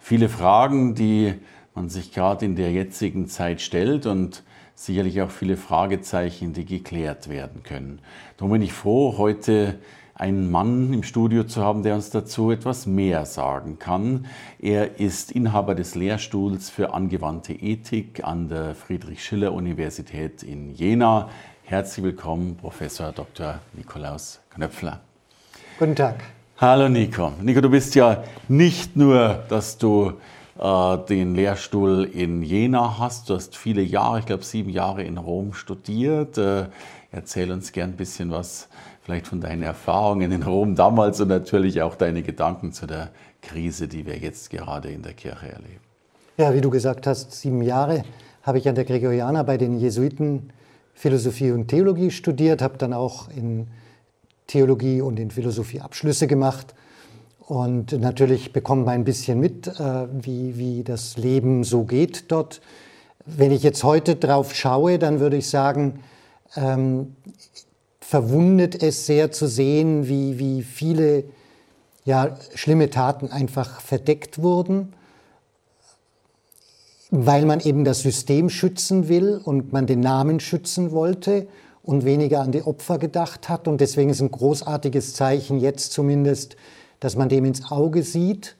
Viele 0.00 0.28
Fragen, 0.28 0.94
die 0.94 1.34
man 1.74 1.88
sich 1.88 2.12
gerade 2.12 2.44
in 2.44 2.56
der 2.56 2.72
jetzigen 2.72 3.28
Zeit 3.28 3.60
stellt 3.60 4.06
und 4.06 4.42
sicherlich 4.74 5.20
auch 5.22 5.30
viele 5.30 5.56
Fragezeichen, 5.56 6.52
die 6.52 6.64
geklärt 6.64 7.28
werden 7.28 7.62
können. 7.62 8.00
Darum 8.38 8.52
bin 8.52 8.62
ich 8.62 8.72
froh, 8.72 9.18
heute 9.18 9.78
einen 10.14 10.50
Mann 10.50 10.92
im 10.92 11.02
Studio 11.02 11.44
zu 11.44 11.62
haben, 11.62 11.82
der 11.82 11.94
uns 11.94 12.10
dazu 12.10 12.50
etwas 12.50 12.86
mehr 12.86 13.24
sagen 13.24 13.78
kann. 13.78 14.26
Er 14.58 14.98
ist 14.98 15.32
Inhaber 15.32 15.74
des 15.74 15.94
Lehrstuhls 15.94 16.70
für 16.70 16.92
angewandte 16.92 17.52
Ethik 17.52 18.24
an 18.24 18.48
der 18.48 18.74
Friedrich-Schiller-Universität 18.74 20.42
in 20.42 20.74
Jena. 20.74 21.28
Herzlich 21.64 22.04
willkommen, 22.04 22.56
Professor 22.56 23.12
Dr. 23.12 23.60
Nikolaus 23.74 24.40
Knöpfler. 24.50 25.00
Guten 25.78 25.94
Tag. 25.94 26.24
Hallo 26.60 26.90
Nico. 26.90 27.32
Nico, 27.40 27.62
du 27.62 27.70
bist 27.70 27.94
ja 27.94 28.22
nicht 28.46 28.94
nur, 28.94 29.44
dass 29.48 29.78
du 29.78 30.12
äh, 30.58 30.98
den 31.08 31.34
Lehrstuhl 31.34 32.04
in 32.04 32.42
Jena 32.42 32.98
hast, 32.98 33.30
du 33.30 33.34
hast 33.36 33.56
viele 33.56 33.80
Jahre, 33.80 34.18
ich 34.18 34.26
glaube 34.26 34.44
sieben 34.44 34.68
Jahre 34.68 35.02
in 35.02 35.16
Rom 35.16 35.54
studiert. 35.54 36.36
Äh, 36.36 36.66
erzähl 37.12 37.50
uns 37.50 37.72
gern 37.72 37.92
ein 37.92 37.96
bisschen 37.96 38.30
was 38.30 38.68
vielleicht 39.00 39.26
von 39.26 39.40
deinen 39.40 39.62
Erfahrungen 39.62 40.30
in 40.32 40.42
Rom 40.42 40.74
damals 40.74 41.18
und 41.22 41.28
natürlich 41.28 41.80
auch 41.80 41.94
deine 41.94 42.22
Gedanken 42.22 42.74
zu 42.74 42.86
der 42.86 43.08
Krise, 43.40 43.88
die 43.88 44.04
wir 44.04 44.18
jetzt 44.18 44.50
gerade 44.50 44.90
in 44.90 45.00
der 45.00 45.14
Kirche 45.14 45.46
erleben. 45.46 45.80
Ja, 46.36 46.52
wie 46.52 46.60
du 46.60 46.68
gesagt 46.68 47.06
hast, 47.06 47.32
sieben 47.32 47.62
Jahre 47.62 48.04
habe 48.42 48.58
ich 48.58 48.68
an 48.68 48.74
der 48.74 48.84
Gregorianer 48.84 49.44
bei 49.44 49.56
den 49.56 49.78
Jesuiten 49.78 50.50
Philosophie 50.92 51.52
und 51.52 51.68
Theologie 51.68 52.10
studiert, 52.10 52.60
habe 52.60 52.76
dann 52.76 52.92
auch 52.92 53.30
in 53.30 53.66
Theologie 54.50 55.00
und 55.00 55.18
in 55.20 55.30
Philosophie 55.30 55.80
Abschlüsse 55.80 56.26
gemacht. 56.26 56.74
Und 57.38 57.92
natürlich 57.92 58.52
bekommt 58.52 58.84
man 58.84 58.94
ein 58.94 59.04
bisschen 59.04 59.38
mit, 59.38 59.66
äh, 59.68 60.06
wie, 60.12 60.58
wie 60.58 60.82
das 60.82 61.16
Leben 61.16 61.64
so 61.64 61.84
geht 61.84 62.30
dort. 62.32 62.60
Wenn 63.24 63.52
ich 63.52 63.62
jetzt 63.62 63.84
heute 63.84 64.16
drauf 64.16 64.54
schaue, 64.54 64.98
dann 64.98 65.20
würde 65.20 65.36
ich 65.36 65.48
sagen, 65.48 66.00
ähm, 66.56 67.14
verwundet 68.00 68.82
es 68.82 69.06
sehr 69.06 69.30
zu 69.30 69.46
sehen, 69.46 70.08
wie, 70.08 70.38
wie 70.38 70.62
viele 70.62 71.24
ja, 72.04 72.36
schlimme 72.54 72.90
Taten 72.90 73.28
einfach 73.28 73.80
verdeckt 73.80 74.42
wurden 74.42 74.94
weil 77.10 77.44
man 77.44 77.60
eben 77.60 77.84
das 77.84 78.00
System 78.00 78.48
schützen 78.48 79.08
will 79.08 79.40
und 79.42 79.72
man 79.72 79.86
den 79.86 80.00
Namen 80.00 80.38
schützen 80.38 80.92
wollte 80.92 81.48
und 81.90 82.04
weniger 82.04 82.40
an 82.40 82.52
die 82.52 82.62
Opfer 82.62 82.98
gedacht 82.98 83.48
hat. 83.48 83.66
Und 83.66 83.80
deswegen 83.80 84.10
ist 84.10 84.20
ein 84.20 84.30
großartiges 84.30 85.14
Zeichen 85.14 85.58
jetzt 85.58 85.90
zumindest, 85.92 86.54
dass 87.00 87.16
man 87.16 87.28
dem 87.28 87.44
ins 87.44 87.72
Auge 87.72 88.04
sieht. 88.04 88.54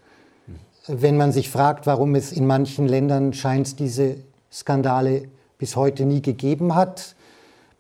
Wenn 0.89 1.17
man 1.17 1.31
sich 1.31 1.49
fragt, 1.49 1.87
warum 1.87 2.17
es 2.17 2.33
in 2.33 2.45
manchen 2.45 2.89
Ländern 2.89 3.33
scheint 3.33 3.79
diese 3.79 4.17
Skandale 4.51 5.29
bis 5.59 5.77
heute 5.77 6.07
nie 6.07 6.23
gegeben 6.23 6.75
hat, 6.75 7.15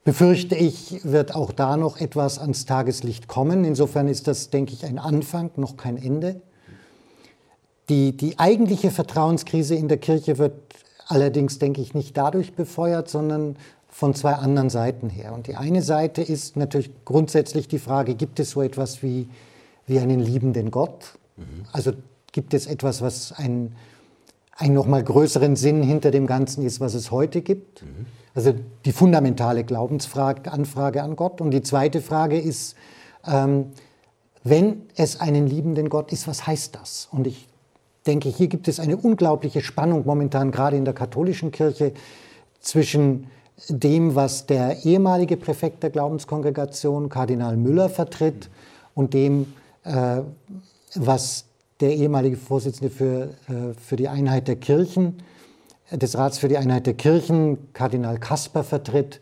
befürchte 0.04 0.54
ich, 0.54 1.00
wird 1.02 1.34
auch 1.34 1.50
da 1.50 1.76
noch 1.76 2.00
etwas 2.00 2.38
ans 2.38 2.64
Tageslicht 2.64 3.26
kommen. 3.26 3.64
Insofern 3.64 4.06
ist 4.06 4.28
das, 4.28 4.50
denke 4.50 4.72
ich, 4.72 4.84
ein 4.84 5.00
Anfang, 5.00 5.50
noch 5.56 5.76
kein 5.76 5.96
Ende. 5.96 6.42
Die, 7.88 8.16
die 8.16 8.38
eigentliche 8.38 8.92
Vertrauenskrise 8.92 9.74
in 9.74 9.88
der 9.88 9.98
Kirche 9.98 10.38
wird 10.38 10.54
allerdings, 11.08 11.58
denke 11.58 11.80
ich, 11.80 11.92
nicht 11.92 12.16
dadurch 12.16 12.54
befeuert, 12.54 13.08
sondern 13.08 13.56
von 13.90 14.14
zwei 14.14 14.32
anderen 14.34 14.70
Seiten 14.70 15.10
her. 15.10 15.32
Und 15.34 15.46
die 15.46 15.56
eine 15.56 15.82
Seite 15.82 16.22
ist 16.22 16.56
natürlich 16.56 16.90
grundsätzlich 17.04 17.68
die 17.68 17.78
Frage, 17.78 18.14
gibt 18.14 18.40
es 18.40 18.50
so 18.50 18.62
etwas 18.62 19.02
wie, 19.02 19.28
wie 19.86 19.98
einen 19.98 20.20
liebenden 20.20 20.70
Gott? 20.70 21.18
Mhm. 21.36 21.66
Also 21.72 21.92
gibt 22.32 22.54
es 22.54 22.66
etwas, 22.66 23.02
was 23.02 23.32
einen, 23.32 23.74
einen 24.56 24.74
nochmal 24.74 25.02
größeren 25.02 25.56
Sinn 25.56 25.82
hinter 25.82 26.10
dem 26.10 26.26
Ganzen 26.26 26.64
ist, 26.64 26.80
was 26.80 26.94
es 26.94 27.10
heute 27.10 27.42
gibt? 27.42 27.82
Mhm. 27.82 28.06
Also 28.34 28.54
die 28.84 28.92
fundamentale 28.92 29.64
Glaubensfrage, 29.64 30.52
Anfrage 30.52 31.02
an 31.02 31.16
Gott. 31.16 31.40
Und 31.40 31.50
die 31.50 31.62
zweite 31.62 32.00
Frage 32.00 32.38
ist, 32.38 32.76
ähm, 33.26 33.72
wenn 34.44 34.82
es 34.94 35.20
einen 35.20 35.46
liebenden 35.46 35.88
Gott 35.88 36.12
ist, 36.12 36.28
was 36.28 36.46
heißt 36.46 36.76
das? 36.76 37.08
Und 37.10 37.26
ich 37.26 37.48
denke, 38.06 38.28
hier 38.28 38.46
gibt 38.46 38.68
es 38.68 38.80
eine 38.80 38.96
unglaubliche 38.96 39.60
Spannung 39.60 40.06
momentan, 40.06 40.52
gerade 40.52 40.76
in 40.76 40.84
der 40.84 40.94
katholischen 40.94 41.50
Kirche, 41.50 41.92
zwischen 42.60 43.26
dem, 43.68 44.14
was 44.14 44.46
der 44.46 44.84
ehemalige 44.84 45.36
Präfekt 45.36 45.82
der 45.82 45.90
Glaubenskongregation, 45.90 47.08
Kardinal 47.08 47.56
Müller, 47.56 47.88
vertritt 47.88 48.50
und 48.94 49.14
dem, 49.14 49.52
äh, 49.84 50.22
was 50.94 51.44
der 51.80 51.94
ehemalige 51.94 52.36
Vorsitzende 52.36 52.90
für, 52.90 53.30
äh, 53.48 53.74
für 53.78 53.96
die 53.96 54.08
Einheit 54.08 54.48
der 54.48 54.56
Kirchen, 54.56 55.22
des 55.92 56.16
Rats 56.16 56.38
für 56.38 56.48
die 56.48 56.56
Einheit 56.56 56.86
der 56.86 56.94
Kirchen, 56.94 57.72
Kardinal 57.72 58.18
Kasper, 58.18 58.62
vertritt 58.62 59.20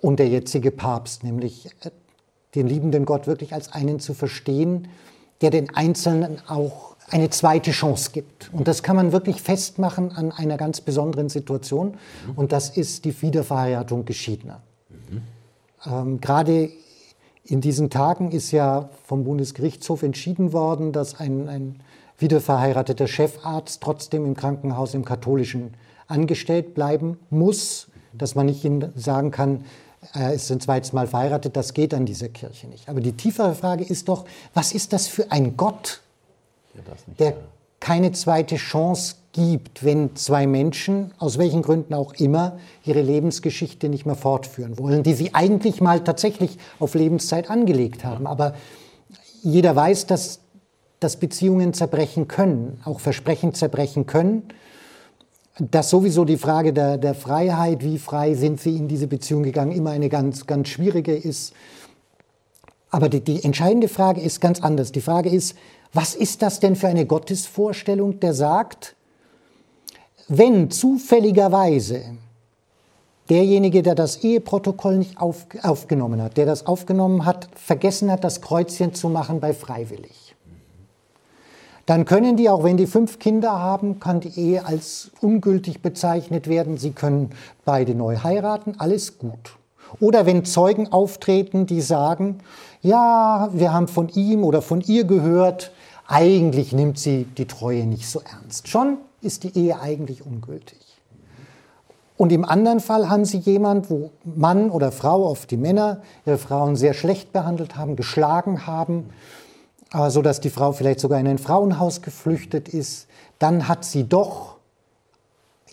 und 0.00 0.18
der 0.18 0.28
jetzige 0.28 0.70
Papst, 0.70 1.24
nämlich 1.24 1.66
äh, 1.82 1.90
den 2.54 2.66
liebenden 2.66 3.04
Gott 3.04 3.26
wirklich 3.26 3.52
als 3.52 3.72
einen 3.72 4.00
zu 4.00 4.14
verstehen, 4.14 4.88
der 5.42 5.50
den 5.50 5.74
Einzelnen 5.74 6.38
auch 6.48 6.95
eine 7.10 7.30
zweite 7.30 7.70
Chance 7.70 8.10
gibt. 8.12 8.50
Und 8.52 8.68
das 8.68 8.82
kann 8.82 8.96
man 8.96 9.12
wirklich 9.12 9.40
festmachen 9.40 10.12
an 10.12 10.32
einer 10.32 10.56
ganz 10.56 10.80
besonderen 10.80 11.28
Situation. 11.28 11.96
Und 12.34 12.52
das 12.52 12.70
ist 12.70 13.04
die 13.04 13.22
Wiederverheiratung 13.22 14.04
Geschiedener. 14.04 14.62
Mhm. 14.88 15.22
Ähm, 15.84 16.20
Gerade 16.20 16.70
in 17.44 17.60
diesen 17.60 17.90
Tagen 17.90 18.32
ist 18.32 18.50
ja 18.50 18.90
vom 19.04 19.24
Bundesgerichtshof 19.24 20.02
entschieden 20.02 20.52
worden, 20.52 20.92
dass 20.92 21.18
ein, 21.20 21.48
ein 21.48 21.80
wiederverheirateter 22.18 23.06
Chefarzt 23.06 23.82
trotzdem 23.82 24.24
im 24.24 24.34
Krankenhaus 24.34 24.94
im 24.94 25.04
katholischen 25.04 25.74
angestellt 26.08 26.74
bleiben 26.74 27.18
muss, 27.30 27.88
dass 28.12 28.34
man 28.34 28.46
nicht 28.46 28.66
sagen 28.94 29.30
kann, 29.30 29.64
er 30.12 30.32
ist 30.32 30.50
ein 30.52 30.60
zweites 30.60 30.92
Mal 30.92 31.06
verheiratet, 31.06 31.56
das 31.56 31.74
geht 31.74 31.92
an 31.92 32.06
dieser 32.06 32.28
Kirche 32.28 32.68
nicht. 32.68 32.88
Aber 32.88 33.00
die 33.00 33.12
tiefere 33.12 33.54
Frage 33.54 33.84
ist 33.84 34.08
doch, 34.08 34.24
was 34.54 34.72
ist 34.72 34.92
das 34.92 35.08
für 35.08 35.32
ein 35.32 35.56
Gott, 35.56 36.00
der 37.18 37.34
keine 37.80 38.12
zweite 38.12 38.56
Chance 38.56 39.16
gibt, 39.32 39.84
wenn 39.84 40.16
zwei 40.16 40.46
Menschen, 40.46 41.12
aus 41.18 41.38
welchen 41.38 41.62
Gründen 41.62 41.94
auch 41.94 42.14
immer, 42.14 42.58
ihre 42.84 43.02
Lebensgeschichte 43.02 43.88
nicht 43.88 44.06
mehr 44.06 44.14
fortführen 44.14 44.78
wollen, 44.78 45.02
die 45.02 45.12
sie 45.12 45.34
eigentlich 45.34 45.80
mal 45.80 46.02
tatsächlich 46.02 46.58
auf 46.78 46.94
Lebenszeit 46.94 47.50
angelegt 47.50 48.04
haben. 48.04 48.26
Aber 48.26 48.54
jeder 49.42 49.76
weiß, 49.76 50.06
dass, 50.06 50.40
dass 51.00 51.16
Beziehungen 51.16 51.74
zerbrechen 51.74 52.28
können, 52.28 52.80
auch 52.84 52.98
Versprechen 52.98 53.52
zerbrechen 53.52 54.06
können. 54.06 54.44
Dass 55.58 55.90
sowieso 55.90 56.24
die 56.24 56.36
Frage 56.36 56.72
der, 56.72 56.98
der 56.98 57.14
Freiheit, 57.14 57.82
wie 57.82 57.98
frei 57.98 58.34
sind 58.34 58.60
sie 58.60 58.76
in 58.76 58.88
diese 58.88 59.06
Beziehung 59.06 59.42
gegangen, 59.42 59.72
immer 59.72 59.90
eine 59.90 60.08
ganz, 60.08 60.46
ganz 60.46 60.68
schwierige 60.68 61.14
ist. 61.14 61.52
Aber 62.90 63.08
die, 63.08 63.20
die 63.20 63.44
entscheidende 63.44 63.88
Frage 63.88 64.20
ist 64.20 64.40
ganz 64.40 64.60
anders. 64.62 64.92
Die 64.92 65.00
Frage 65.00 65.30
ist, 65.30 65.56
was 65.92 66.14
ist 66.14 66.42
das 66.42 66.60
denn 66.60 66.76
für 66.76 66.88
eine 66.88 67.06
Gottesvorstellung, 67.06 68.20
der 68.20 68.34
sagt, 68.34 68.96
wenn 70.28 70.70
zufälligerweise 70.70 72.02
derjenige, 73.28 73.82
der 73.82 73.94
das 73.94 74.18
Eheprotokoll 74.18 74.98
nicht 74.98 75.20
auf, 75.20 75.46
aufgenommen 75.62 76.22
hat, 76.22 76.36
der 76.36 76.46
das 76.46 76.66
aufgenommen 76.66 77.24
hat, 77.24 77.48
vergessen 77.54 78.10
hat, 78.10 78.24
das 78.24 78.40
Kreuzchen 78.40 78.94
zu 78.94 79.08
machen 79.08 79.40
bei 79.40 79.52
freiwillig, 79.52 80.34
dann 81.86 82.04
können 82.04 82.36
die, 82.36 82.50
auch 82.50 82.64
wenn 82.64 82.76
die 82.76 82.88
fünf 82.88 83.20
Kinder 83.20 83.60
haben, 83.60 84.00
kann 84.00 84.18
die 84.20 84.36
Ehe 84.38 84.66
als 84.66 85.12
ungültig 85.20 85.82
bezeichnet 85.82 86.48
werden. 86.48 86.78
Sie 86.78 86.90
können 86.90 87.30
beide 87.64 87.94
neu 87.94 88.16
heiraten, 88.16 88.74
alles 88.78 89.18
gut. 89.18 89.56
Oder 90.00 90.26
wenn 90.26 90.44
Zeugen 90.44 90.92
auftreten, 90.92 91.66
die 91.66 91.80
sagen, 91.80 92.38
ja, 92.82 93.50
wir 93.52 93.72
haben 93.72 93.86
von 93.86 94.08
ihm 94.08 94.42
oder 94.42 94.62
von 94.62 94.80
ihr 94.80 95.04
gehört, 95.04 95.70
eigentlich 96.08 96.72
nimmt 96.72 96.98
sie 96.98 97.24
die 97.24 97.46
Treue 97.46 97.84
nicht 97.84 98.08
so 98.08 98.20
ernst. 98.20 98.68
Schon 98.68 98.98
ist 99.20 99.44
die 99.44 99.56
Ehe 99.56 99.80
eigentlich 99.80 100.24
ungültig. 100.24 100.78
Und 102.16 102.32
im 102.32 102.44
anderen 102.44 102.80
Fall 102.80 103.10
haben 103.10 103.24
sie 103.24 103.38
jemand, 103.38 103.90
wo 103.90 104.10
Mann 104.24 104.70
oder 104.70 104.90
Frau, 104.90 105.26
oft 105.26 105.50
die 105.50 105.58
Männer, 105.58 106.00
ihre 106.24 106.38
Frauen 106.38 106.76
sehr 106.76 106.94
schlecht 106.94 107.32
behandelt 107.32 107.76
haben, 107.76 107.94
geschlagen 107.94 108.66
haben, 108.66 109.10
äh, 109.92 110.08
so 110.08 110.22
dass 110.22 110.40
die 110.40 110.50
Frau 110.50 110.72
vielleicht 110.72 111.00
sogar 111.00 111.20
in 111.20 111.26
ein 111.26 111.38
Frauenhaus 111.38 112.02
geflüchtet 112.02 112.68
ist. 112.68 113.08
dann 113.38 113.68
hat 113.68 113.84
sie 113.84 114.04
doch 114.04 114.56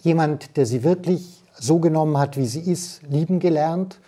jemand, 0.02 0.58
der 0.58 0.66
sie 0.66 0.84
wirklich 0.84 1.44
so 1.58 1.80
genommen 1.80 2.18
hat, 2.18 2.36
wie 2.36 2.46
sie 2.46 2.60
ist, 2.60 3.02
lieben 3.04 3.40
gelernt, 3.40 4.00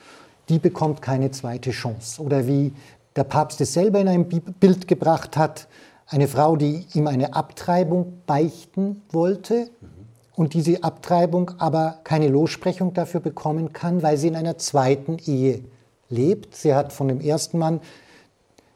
die 0.50 0.60
bekommt 0.60 1.02
keine 1.02 1.32
zweite 1.32 1.72
Chance. 1.72 2.22
Oder 2.22 2.48
wie 2.48 2.74
der 3.16 3.24
Papst 3.24 3.62
es 3.62 3.74
selber 3.74 4.00
in 4.02 4.10
einem 4.10 4.26
Bild 4.26 4.90
gebracht 4.90 5.38
hat, 5.38 5.68
eine 6.08 6.28
Frau, 6.28 6.56
die 6.56 6.86
ihm 6.94 7.08
eine 7.08 7.34
Abtreibung 7.34 8.22
beichten 8.28 9.02
wollte 9.12 9.70
und 10.36 10.54
diese 10.54 10.84
Abtreibung 10.84 11.52
aber 11.58 12.00
keine 12.04 12.28
Lossprechung 12.28 12.94
dafür 12.94 13.22
bekommen 13.22 13.74
kann, 13.74 14.04
weil 14.04 14.18
sie 14.18 14.28
in 14.28 14.36
einer 14.36 14.58
zweiten 14.58 15.18
Ehe 15.26 15.64
lebt. 16.10 16.56
Sie 16.56 16.76
hat 16.76 16.94
von 16.94 17.08
dem 17.08 17.22
ersten 17.22 17.58
Mann 17.58 17.80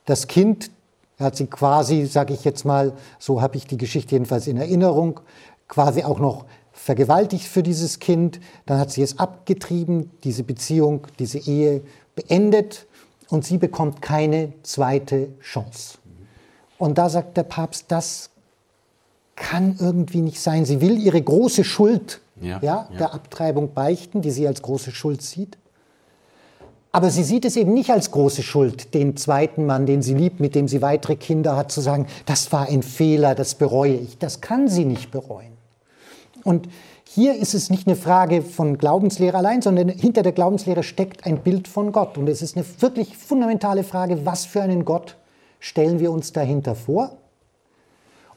das 0.06 0.28
Kind, 0.28 0.72
hat 1.20 1.36
sie 1.36 1.48
quasi, 1.48 2.06
sage 2.06 2.34
ich 2.34 2.44
jetzt 2.44 2.66
mal, 2.66 2.94
so 3.20 3.42
habe 3.42 3.58
ich 3.58 3.68
die 3.68 3.78
Geschichte 3.78 4.16
jedenfalls 4.16 4.48
in 4.48 4.58
Erinnerung, 4.58 5.20
quasi 5.68 6.04
auch 6.04 6.20
noch 6.20 6.46
vergewaltigt 6.72 7.46
für 7.46 7.62
dieses 7.62 8.00
Kind. 8.00 8.40
Dann 8.66 8.80
hat 8.80 8.90
sie 8.90 9.04
es 9.04 9.20
abgetrieben, 9.20 10.10
diese 10.24 10.44
Beziehung, 10.44 11.06
diese 11.20 11.38
Ehe 11.38 11.82
beendet 12.16 12.88
und 13.30 13.46
sie 13.46 13.58
bekommt 13.58 14.02
keine 14.02 14.54
zweite 14.64 15.30
Chance. 15.42 15.99
Und 16.80 16.98
da 16.98 17.10
sagt 17.10 17.38
der 17.38 17.44
Papst, 17.44 17.86
das 17.90 18.32
kann 19.36 19.76
irgendwie 19.80 20.22
nicht 20.22 20.40
sein. 20.40 20.66
Sie 20.66 20.82
will 20.82 20.98
ihre 20.98 21.22
große 21.22 21.64
Schuld 21.64 22.22
ja, 22.42 22.60
ja, 22.62 22.88
ja. 22.90 22.98
der 22.98 23.14
Abtreibung 23.14 23.74
beichten, 23.74 24.22
die 24.22 24.32
sie 24.32 24.48
als 24.48 24.62
große 24.62 24.92
Schuld 24.92 25.22
sieht. 25.22 25.58
Aber 26.92 27.12
sie 27.12 27.24
sieht 27.24 27.46
es 27.46 27.56
eben 27.56 27.74
nicht 27.74 27.92
als 27.92 28.10
große 28.10 28.42
Schuld, 28.42 28.96
den 28.96 29.16
zweiten 29.16 29.66
Mann, 29.66 29.86
den 29.86 30.02
sie 30.02 30.16
liebt, 30.16 30.40
mit 30.40 30.56
dem 30.56 30.68
sie 30.68 30.82
weitere 30.82 31.18
Kinder 31.18 31.56
hat, 31.56 31.72
zu 31.72 31.82
sagen, 31.82 32.08
das 32.26 32.52
war 32.52 32.68
ein 32.68 32.82
Fehler, 32.82 33.36
das 33.36 33.56
bereue 33.56 33.96
ich. 33.96 34.18
Das 34.18 34.42
kann 34.42 34.68
sie 34.68 34.86
nicht 34.86 35.12
bereuen. 35.12 35.52
Und 36.44 36.68
hier 37.04 37.36
ist 37.36 37.54
es 37.54 37.70
nicht 37.70 37.88
eine 37.88 37.96
Frage 37.96 38.42
von 38.42 38.78
Glaubenslehre 38.78 39.38
allein, 39.38 39.62
sondern 39.62 39.90
hinter 39.90 40.24
der 40.24 40.32
Glaubenslehre 40.32 40.84
steckt 40.84 41.26
ein 41.26 41.40
Bild 41.40 41.68
von 41.68 41.92
Gott. 41.92 42.18
Und 42.18 42.28
es 42.30 42.42
ist 42.42 42.56
eine 42.56 42.66
wirklich 42.80 43.18
fundamentale 43.18 43.84
Frage, 43.84 44.26
was 44.26 44.46
für 44.46 44.62
einen 44.62 44.86
Gott 44.86 45.16
stellen 45.60 46.00
wir 46.00 46.12
uns 46.12 46.32
dahinter 46.34 46.76
vor? 46.76 47.12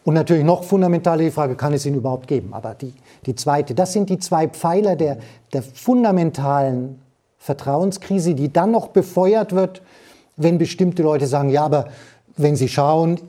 Und 0.05 0.15
natürlich 0.15 0.45
noch 0.45 0.65
fundamentale 0.65 1.31
Frage, 1.31 1.55
kann 1.55 1.73
es 1.73 1.87
ihn 1.87 1.95
überhaupt 1.95 2.27
geben? 2.27 2.53
Aber 2.53 2.75
die, 2.75 2.93
die 3.25 3.37
zweite, 3.37 3.75
das 3.75 3.93
sind 3.93 4.11
die 4.11 4.19
zwei 4.19 4.49
Pfeiler 4.49 4.97
der, 4.97 5.19
der 5.53 5.63
fundamentalen 5.63 7.01
Vertrauenskrise, 7.39 8.35
die 8.35 8.53
dann 8.53 8.73
noch 8.73 8.89
befeuert 8.89 9.55
wird, 9.55 9.83
wenn 10.37 10.59
bestimmte 10.59 11.03
Leute 11.03 11.27
sagen, 11.27 11.51
ja, 11.51 11.65
aber 11.65 11.87
wenn 12.37 12.57
Sie 12.57 12.69
schauen, 12.69 13.21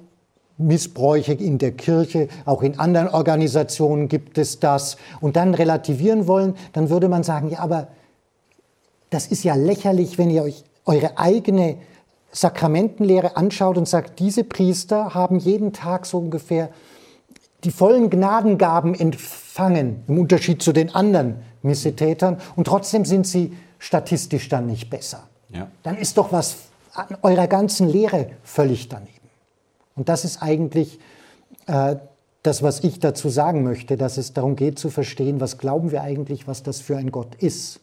Missbräuche 0.57 1.33
in 1.33 1.57
der 1.57 1.71
Kirche, 1.71 2.27
auch 2.45 2.61
in 2.61 2.79
anderen 2.79 3.07
Organisationen 3.09 4.07
gibt 4.07 4.37
es 4.37 4.59
das, 4.59 4.97
und 5.19 5.35
dann 5.35 5.53
relativieren 5.53 6.27
wollen, 6.27 6.55
dann 6.73 6.89
würde 6.89 7.09
man 7.09 7.23
sagen, 7.23 7.49
ja, 7.49 7.59
aber 7.59 7.87
das 9.09 9.27
ist 9.27 9.43
ja 9.43 9.55
lächerlich, 9.55 10.17
wenn 10.17 10.29
ihr 10.29 10.43
euch 10.43 10.63
eure 10.85 11.17
eigene 11.17 11.77
Sakramentenlehre 12.33 13.38
anschaut 13.38 13.77
und 13.77 13.88
sagt, 13.88 14.19
diese 14.19 14.44
Priester 14.44 15.13
haben 15.13 15.38
jeden 15.38 15.71
Tag 15.71 16.06
so 16.06 16.18
ungefähr 16.18 16.69
die 17.63 17.71
vollen 17.71 18.09
Gnadengaben 18.09 18.94
empfangen, 18.95 20.03
im 20.07 20.18
Unterschied 20.18 20.62
zu 20.62 20.74
den 20.74 20.94
anderen 20.94 21.38
Missetätern, 21.62 22.41
und 22.56 22.65
trotzdem 22.65 23.06
sind 23.06 23.25
sie 23.25 23.56
statistisch 23.80 24.50
dann 24.50 24.65
nicht 24.65 24.89
besser. 24.89 25.24
Ja. 25.50 25.69
Dann 25.83 25.97
ist 25.97 26.18
doch 26.18 26.31
was 26.31 26.57
an 26.94 27.18
eurer 27.21 27.47
ganzen 27.47 27.88
Lehre 27.88 28.31
völlig 28.44 28.89
daneben. 28.89 29.12
Und 29.95 30.09
das 30.09 30.25
ist 30.25 30.41
eigentlich 30.41 31.00
äh, 31.68 31.95
das, 32.41 32.63
was 32.63 32.83
ich 32.83 33.00
dazu 33.00 33.29
sagen 33.29 33.63
möchte, 33.63 33.95
dass 33.95 34.18
es 34.18 34.33
darum 34.33 34.56
geht 34.56 34.77
zu 34.79 34.89
verstehen, 34.89 35.39
was 35.39 35.57
glauben 35.57 35.91
wir 35.91 36.01
eigentlich, 36.01 36.47
was 36.47 36.63
das 36.63 36.81
für 36.81 36.97
ein 36.97 37.12
Gott 37.12 37.36
ist. 37.36 37.79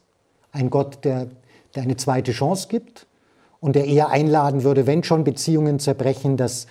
Ein 0.53 0.69
Gott, 0.69 1.05
der, 1.05 1.29
der 1.75 1.85
eine 1.85 1.97
zweite 1.97 2.33
Chance 2.33 2.69
gibt 2.69 3.07
und 3.61 3.77
der 3.77 3.87
eher 3.87 4.09
einladen 4.11 4.65
würde, 4.65 4.87
wenn 4.87 5.05
schon 5.05 5.25
Beziehungen 5.25 5.79
zerbrechen, 5.79 6.37
dass 6.37 6.67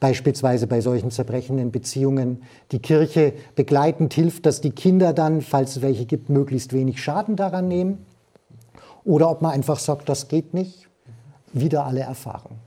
beispielsweise 0.00 0.66
bei 0.66 0.80
solchen 0.80 1.10
zerbrechenden 1.10 1.70
Beziehungen 1.70 2.42
die 2.72 2.80
Kirche 2.80 3.32
begleitend 3.54 4.12
hilft, 4.14 4.46
dass 4.46 4.60
die 4.60 4.70
Kinder 4.70 5.12
dann, 5.12 5.40
falls 5.40 5.76
es 5.76 5.82
welche 5.82 6.04
gibt, 6.04 6.28
möglichst 6.28 6.72
wenig 6.72 7.02
Schaden 7.02 7.36
daran 7.36 7.68
nehmen. 7.68 8.04
Oder 9.04 9.30
ob 9.30 9.40
man 9.40 9.52
einfach 9.52 9.78
sagt, 9.78 10.08
das 10.08 10.28
geht 10.28 10.52
nicht, 10.52 10.88
wieder 11.52 11.86
alle 11.86 12.00
Erfahrung. 12.00 12.58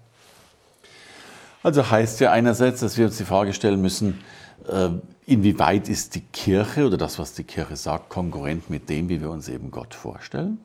Also 1.63 1.91
heißt 1.91 2.21
ja 2.21 2.31
einerseits, 2.31 2.79
dass 2.79 2.97
wir 2.97 3.05
uns 3.05 3.17
die 3.17 3.25
Frage 3.25 3.53
stellen 3.53 3.81
müssen, 3.81 4.19
äh, 4.67 4.89
inwieweit 5.25 5.89
ist 5.89 6.15
die 6.15 6.21
Kirche 6.21 6.87
oder 6.87 6.97
das, 6.97 7.19
was 7.19 7.33
die 7.33 7.43
Kirche 7.43 7.75
sagt, 7.75 8.09
konkurrent 8.09 8.69
mit 8.69 8.89
dem, 8.89 9.09
wie 9.09 9.21
wir 9.21 9.29
uns 9.29 9.47
eben 9.47 9.69
Gott 9.69 9.93
vorstellen. 9.93 10.59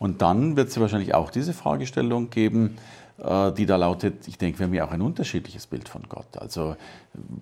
Und 0.00 0.22
dann 0.22 0.56
wird 0.56 0.70
es 0.70 0.80
wahrscheinlich 0.80 1.14
auch 1.14 1.30
diese 1.30 1.52
Fragestellung 1.52 2.30
geben, 2.30 2.78
äh, 3.22 3.52
die 3.52 3.66
da 3.66 3.76
lautet, 3.76 4.26
ich 4.26 4.38
denke, 4.38 4.58
wir 4.58 4.66
haben 4.66 4.72
ja 4.72 4.86
auch 4.86 4.92
ein 4.92 5.02
unterschiedliches 5.02 5.66
Bild 5.66 5.90
von 5.90 6.04
Gott. 6.08 6.38
Also 6.38 6.74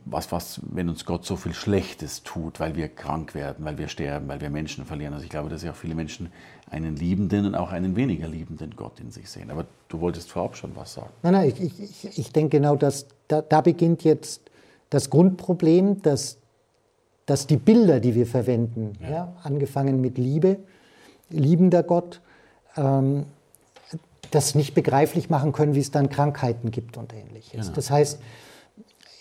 was, 0.05 0.33
was, 0.33 0.61
wenn 0.69 0.89
uns 0.89 1.05
Gott 1.05 1.25
so 1.25 1.37
viel 1.37 1.55
Schlechtes 1.55 2.25
tut, 2.25 2.59
weil 2.59 2.75
wir 2.75 2.89
krank 2.89 3.37
werden, 3.37 3.65
weil 3.65 3.79
wir 3.79 3.87
sterben, 3.87 4.27
weil 4.27 4.41
wir 4.41 4.51
Menschen 4.51 4.85
verlieren. 4.85 5.15
Also 5.15 5.23
ich 5.23 5.31
glaube, 5.31 5.49
dass 5.49 5.63
ja 5.63 5.71
auch 5.71 5.77
viele 5.77 5.95
Menschen 5.95 6.33
einen 6.69 6.97
liebenden 6.97 7.47
und 7.47 7.55
auch 7.55 7.71
einen 7.71 7.95
weniger 7.95 8.27
liebenden 8.27 8.75
Gott 8.75 8.99
in 8.99 9.13
sich 9.13 9.31
sehen. 9.31 9.53
Aber 9.53 9.65
du 9.89 10.01
wolltest 10.01 10.33
vorab 10.33 10.57
schon 10.57 10.75
was 10.75 10.95
sagen. 10.95 11.11
Nein, 11.23 11.35
nein, 11.35 11.53
ich, 11.57 11.81
ich, 11.81 12.19
ich 12.19 12.33
denke 12.33 12.59
genau, 12.59 12.75
dass 12.75 13.07
da, 13.29 13.41
da 13.41 13.61
beginnt 13.61 14.03
jetzt 14.03 14.43
das 14.91 15.11
Grundproblem, 15.11 16.03
dass, 16.03 16.39
dass 17.25 17.47
die 17.47 17.57
Bilder, 17.57 18.01
die 18.01 18.17
wir 18.17 18.27
verwenden, 18.27 18.95
ja. 19.01 19.11
Ja, 19.11 19.37
angefangen 19.45 20.01
mit 20.01 20.19
Liebe, 20.19 20.59
liebender 21.31 21.85
Gott, 21.85 22.21
ähm, 22.79 23.27
das 24.31 24.55
nicht 24.55 24.75
begreiflich 24.75 25.31
machen 25.31 25.53
können, 25.53 25.75
wie 25.75 25.81
es 25.81 25.91
dann 25.91 26.11
Krankheiten 26.11 26.71
gibt 26.71 26.97
und 26.97 27.13
ähnliches. 27.13 27.53
Genau. 27.53 27.75
Das 27.75 27.91
heißt, 27.91 28.21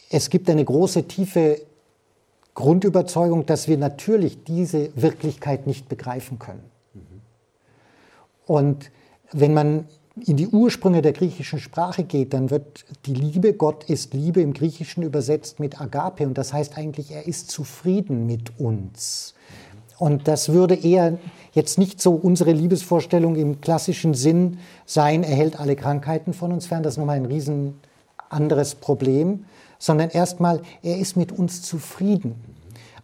es 0.10 0.30
gibt 0.30 0.50
eine 0.50 0.64
große, 0.64 1.08
tiefe 1.08 1.62
Grundüberzeugung, 2.54 3.46
dass 3.46 3.68
wir 3.68 3.78
natürlich 3.78 4.44
diese 4.44 4.90
Wirklichkeit 4.96 5.68
nicht 5.68 5.90
begreifen 5.90 6.40
können. 6.40 6.64
Mhm. 6.94 7.22
Und 8.46 8.92
wenn 9.32 9.54
man 9.54 9.86
in 10.26 10.38
die 10.38 10.48
Ursprünge 10.48 11.02
der 11.02 11.14
griechischen 11.14 11.60
Sprache 11.60 12.04
geht, 12.04 12.34
dann 12.34 12.50
wird 12.50 12.86
die 13.06 13.14
Liebe, 13.14 13.54
Gott 13.54 13.84
ist 13.84 14.14
Liebe 14.14 14.42
im 14.42 14.54
Griechischen 14.54 15.04
übersetzt 15.04 15.60
mit 15.60 15.80
Agape 15.80 16.26
und 16.26 16.38
das 16.38 16.54
heißt 16.54 16.78
eigentlich, 16.78 17.12
er 17.12 17.28
ist 17.28 17.52
zufrieden 17.52 18.26
mit 18.26 18.60
uns. 18.60 19.36
Und 19.98 20.28
das 20.28 20.50
würde 20.50 20.76
eher 20.76 21.18
jetzt 21.54 21.78
nicht 21.78 22.02
so 22.02 22.14
unsere 22.14 22.52
Liebesvorstellung 22.52 23.36
im 23.36 23.62
klassischen 23.62 24.14
Sinn 24.14 24.60
sein, 24.86 25.24
er 25.24 25.36
hält 25.36 25.60
alle 25.60 25.76
Krankheiten 25.76 26.34
von 26.34 26.52
uns 26.52 26.68
fern, 26.68 26.84
das 26.84 26.94
ist 26.94 26.98
nochmal 26.98 27.18
ein 27.18 27.26
riesen 27.26 27.80
anderes 28.30 28.76
Problem, 28.76 29.46
sondern 29.80 30.10
erstmal, 30.10 30.62
er 30.84 30.98
ist 30.98 31.18
mit 31.18 31.32
uns 31.32 31.62
zufrieden. 31.64 32.36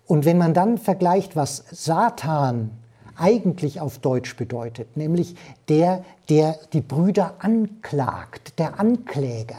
Und 0.06 0.26
wenn 0.26 0.38
man 0.38 0.54
dann 0.54 0.78
vergleicht, 0.78 1.36
was 1.36 1.64
Satan 1.72 2.72
eigentlich 3.16 3.80
auf 3.80 4.00
Deutsch 4.00 4.36
bedeutet, 4.36 4.98
nämlich 4.98 5.36
der, 5.70 6.04
der 6.30 6.58
die 6.74 6.82
Brüder 6.82 7.36
anklagt, 7.40 8.60
der 8.60 8.80
Ankläger 8.80 9.56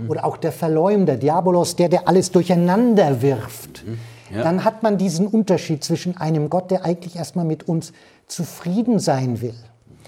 mhm. 0.00 0.10
oder 0.10 0.24
auch 0.24 0.36
der 0.36 0.52
Verleumder, 0.52 1.16
Diabolos, 1.16 1.76
der, 1.76 1.88
der 1.88 2.08
alles 2.08 2.30
durcheinander 2.30 3.20
wirft, 3.20 3.84
mhm. 3.86 3.98
Ja. 4.34 4.42
dann 4.42 4.64
hat 4.64 4.82
man 4.82 4.98
diesen 4.98 5.26
Unterschied 5.26 5.84
zwischen 5.84 6.16
einem 6.16 6.50
Gott, 6.50 6.70
der 6.70 6.84
eigentlich 6.84 7.16
erstmal 7.16 7.44
mit 7.44 7.68
uns 7.68 7.92
zufrieden 8.26 8.98
sein 8.98 9.40
will 9.40 9.54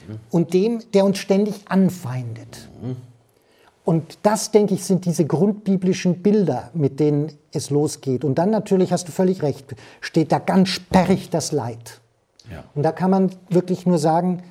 mhm. 0.09 0.18
und 0.30 0.54
dem, 0.54 0.80
der 0.92 1.04
uns 1.04 1.18
ständig 1.18 1.62
anfeindet. 1.68 2.68
Mhm. 2.83 2.97
Und 3.85 4.18
das, 4.25 4.50
denke 4.50 4.75
ich, 4.75 4.85
sind 4.85 5.04
diese 5.04 5.25
grundbiblischen 5.25 6.21
Bilder, 6.21 6.71
mit 6.75 6.99
denen 6.99 7.33
es 7.52 7.71
losgeht. 7.71 8.25
Und 8.25 8.37
dann 8.37 8.50
natürlich, 8.50 8.92
hast 8.92 9.06
du 9.06 9.12
völlig 9.12 9.42
recht, 9.42 9.76
steht 10.00 10.33
da 10.33 10.40
ganz 10.40 10.71
sperrig 10.71 11.30
das 11.30 11.52
Leid. 11.52 12.00
Ja. 12.50 12.64
Und 12.75 12.83
da 12.83 12.90
kann 12.90 13.11
man 13.12 13.30
wirklich 13.49 13.87
nur 13.87 13.99
sagen, 13.99 14.42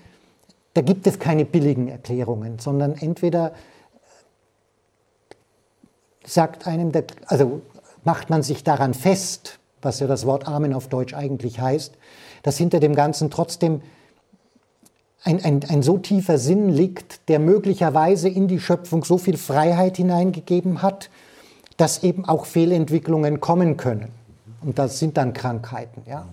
da 0.74 0.82
gibt 0.82 1.06
es 1.06 1.20
keine 1.20 1.44
billigen 1.44 1.90
Erklärungen, 1.90 2.60
sondern 2.60 2.96
entweder 2.96 3.54
sagt 6.26 6.66
einem, 6.66 6.94
also 7.28 7.62
macht 8.06 8.30
man 8.30 8.42
sich 8.42 8.64
daran 8.64 8.94
fest, 8.94 9.60
was 9.86 10.00
ja 10.00 10.08
das 10.08 10.26
Wort 10.26 10.48
Amen 10.48 10.74
auf 10.74 10.90
Deutsch 10.90 11.14
eigentlich 11.14 11.60
heißt, 11.60 11.94
dass 12.44 12.58
hinter 12.58 12.80
dem 12.80 12.96
Ganzen 12.96 13.30
trotzdem 13.30 13.82
ein, 15.24 15.44
ein, 15.44 15.64
ein 15.68 15.82
so 15.82 15.98
tiefer 15.98 16.38
Sinn 16.38 16.70
liegt, 16.70 17.28
der 17.30 17.40
möglicherweise 17.40 18.30
in 18.30 18.48
die 18.48 18.60
Schöpfung 18.60 19.04
so 19.04 19.18
viel 19.18 19.38
Freiheit 19.38 19.98
hineingegeben 19.98 20.82
hat, 20.82 21.10
dass 21.78 22.04
eben 22.04 22.26
auch 22.26 22.46
Fehlentwicklungen 22.46 23.40
kommen 23.40 23.78
können. 23.78 24.10
Und 24.62 24.80
das 24.80 25.00
sind 25.00 25.18
dann 25.18 25.34
Krankheiten. 25.34 26.04
Ja? 26.08 26.28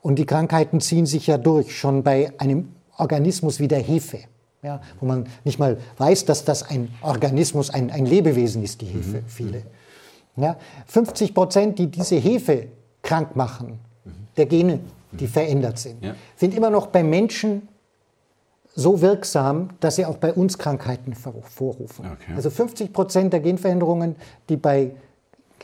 Und 0.00 0.16
die 0.18 0.26
Krankheiten 0.26 0.80
ziehen 0.80 1.06
sich 1.06 1.26
ja 1.26 1.38
durch, 1.38 1.78
schon 1.78 2.02
bei 2.02 2.32
einem 2.38 2.68
Organismus 2.96 3.60
wie 3.60 3.68
der 3.68 3.80
Hefe, 3.80 4.18
ja? 4.62 4.80
wo 5.00 5.06
man 5.06 5.26
nicht 5.44 5.58
mal 5.58 5.78
weiß, 5.98 6.24
dass 6.24 6.44
das 6.44 6.68
ein 6.68 6.92
Organismus, 7.00 7.70
ein, 7.70 7.90
ein 7.90 8.06
Lebewesen 8.06 8.62
ist, 8.62 8.80
die 8.80 8.86
Hefe, 8.86 9.18
mhm. 9.18 9.26
viele. 9.26 9.62
Ja, 10.36 10.56
50 10.86 11.34
Prozent, 11.34 11.78
die 11.78 11.88
diese 11.88 12.16
Hefe 12.16 12.68
krank 13.02 13.36
machen, 13.36 13.78
der 14.36 14.46
Gene, 14.46 14.80
die 15.12 15.26
verändert 15.26 15.78
sind, 15.78 16.02
Ja. 16.02 16.14
sind 16.36 16.54
immer 16.54 16.70
noch 16.70 16.86
bei 16.86 17.02
Menschen 17.02 17.68
so 18.74 19.02
wirksam, 19.02 19.70
dass 19.80 19.96
sie 19.96 20.06
auch 20.06 20.16
bei 20.16 20.32
uns 20.32 20.56
Krankheiten 20.56 21.14
vorrufen. 21.14 22.06
Okay. 22.10 22.32
Also 22.34 22.48
50 22.48 22.92
Prozent 22.92 23.32
der 23.32 23.40
Genveränderungen, 23.40 24.16
die 24.48 24.56
bei 24.56 24.92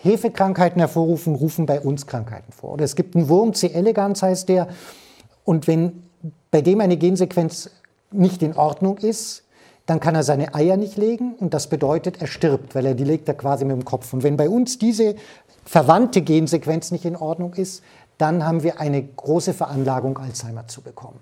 Hefekrankheiten 0.03 0.79
hervorrufen, 0.79 1.35
rufen 1.35 1.65
bei 1.65 1.81
uns 1.81 2.07
Krankheiten 2.07 2.53
vor. 2.53 2.75
Oder 2.75 2.85
es 2.85 2.95
gibt 2.95 3.17
einen 3.17 3.29
Wurm, 3.29 3.55
C. 3.55 3.69
elegans 3.69 4.23
heißt 4.23 4.49
der, 4.49 4.69
und 5.45 5.67
wenn 5.67 6.03
bei 6.51 6.61
dem 6.61 6.81
eine 6.81 6.97
Gensequenz 6.99 7.71
nicht 8.11 8.43
in 8.43 8.55
Ordnung 8.55 8.99
ist, 8.99 9.45
dann 9.89 10.01
kann 10.01 10.15
er 10.15 10.23
seine 10.23 10.55
Eier 10.55 10.77
nicht 10.77 10.99
legen 10.99 11.35
und 11.39 11.55
das 11.55 11.69
bedeutet, 11.69 12.21
er 12.21 12.27
stirbt, 12.27 12.75
weil 12.75 12.85
er 12.85 12.95
die 12.95 13.05
legt 13.05 13.27
er 13.27 13.33
quasi 13.33 13.65
mit 13.65 13.75
dem 13.75 13.87
Kopf. 13.87 14.13
Und 14.13 14.23
wenn 14.23 14.37
bei 14.37 14.51
uns 14.51 14.79
diese 14.79 15.15
verwandte 15.65 16.21
Gensequenz 16.21 16.91
nicht 16.91 17.07
in 17.07 17.17
Ordnung 17.17 17.55
ist, 17.55 17.83
dann 18.19 18.45
haben 18.45 18.63
wir 18.63 18.81
eine 18.81 19.03
große 19.03 19.55
Veranlagung, 19.55 20.19
Alzheimer 20.19 20.69
zu 20.69 20.83
bekommen. 20.83 21.19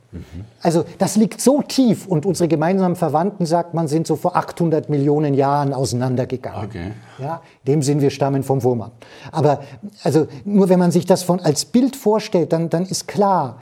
Also 0.62 0.84
das 0.98 1.14
liegt 1.14 1.40
so 1.40 1.62
tief 1.62 2.08
und 2.08 2.26
unsere 2.26 2.48
gemeinsamen 2.48 2.96
Verwandten, 2.96 3.46
sagt 3.46 3.72
man, 3.72 3.86
sind 3.86 4.08
so 4.08 4.16
vor 4.16 4.34
800 4.34 4.88
Millionen 4.88 5.34
Jahren 5.34 5.72
auseinandergegangen. 5.72 6.64
Okay. 6.64 6.92
Ja, 7.18 7.42
in 7.64 7.72
dem 7.72 7.82
Sinn, 7.82 8.00
wir 8.00 8.10
stammen 8.10 8.42
vom 8.42 8.64
Wurm 8.64 8.82
ab. 8.82 8.92
Aber 9.30 9.60
also 10.02 10.26
nur 10.44 10.68
wenn 10.68 10.80
man 10.80 10.90
sich 10.90 11.06
das 11.06 11.22
von, 11.22 11.38
als 11.38 11.66
Bild 11.66 11.94
vorstellt, 11.94 12.52
dann, 12.52 12.68
dann 12.68 12.84
ist 12.84 13.06
klar, 13.06 13.60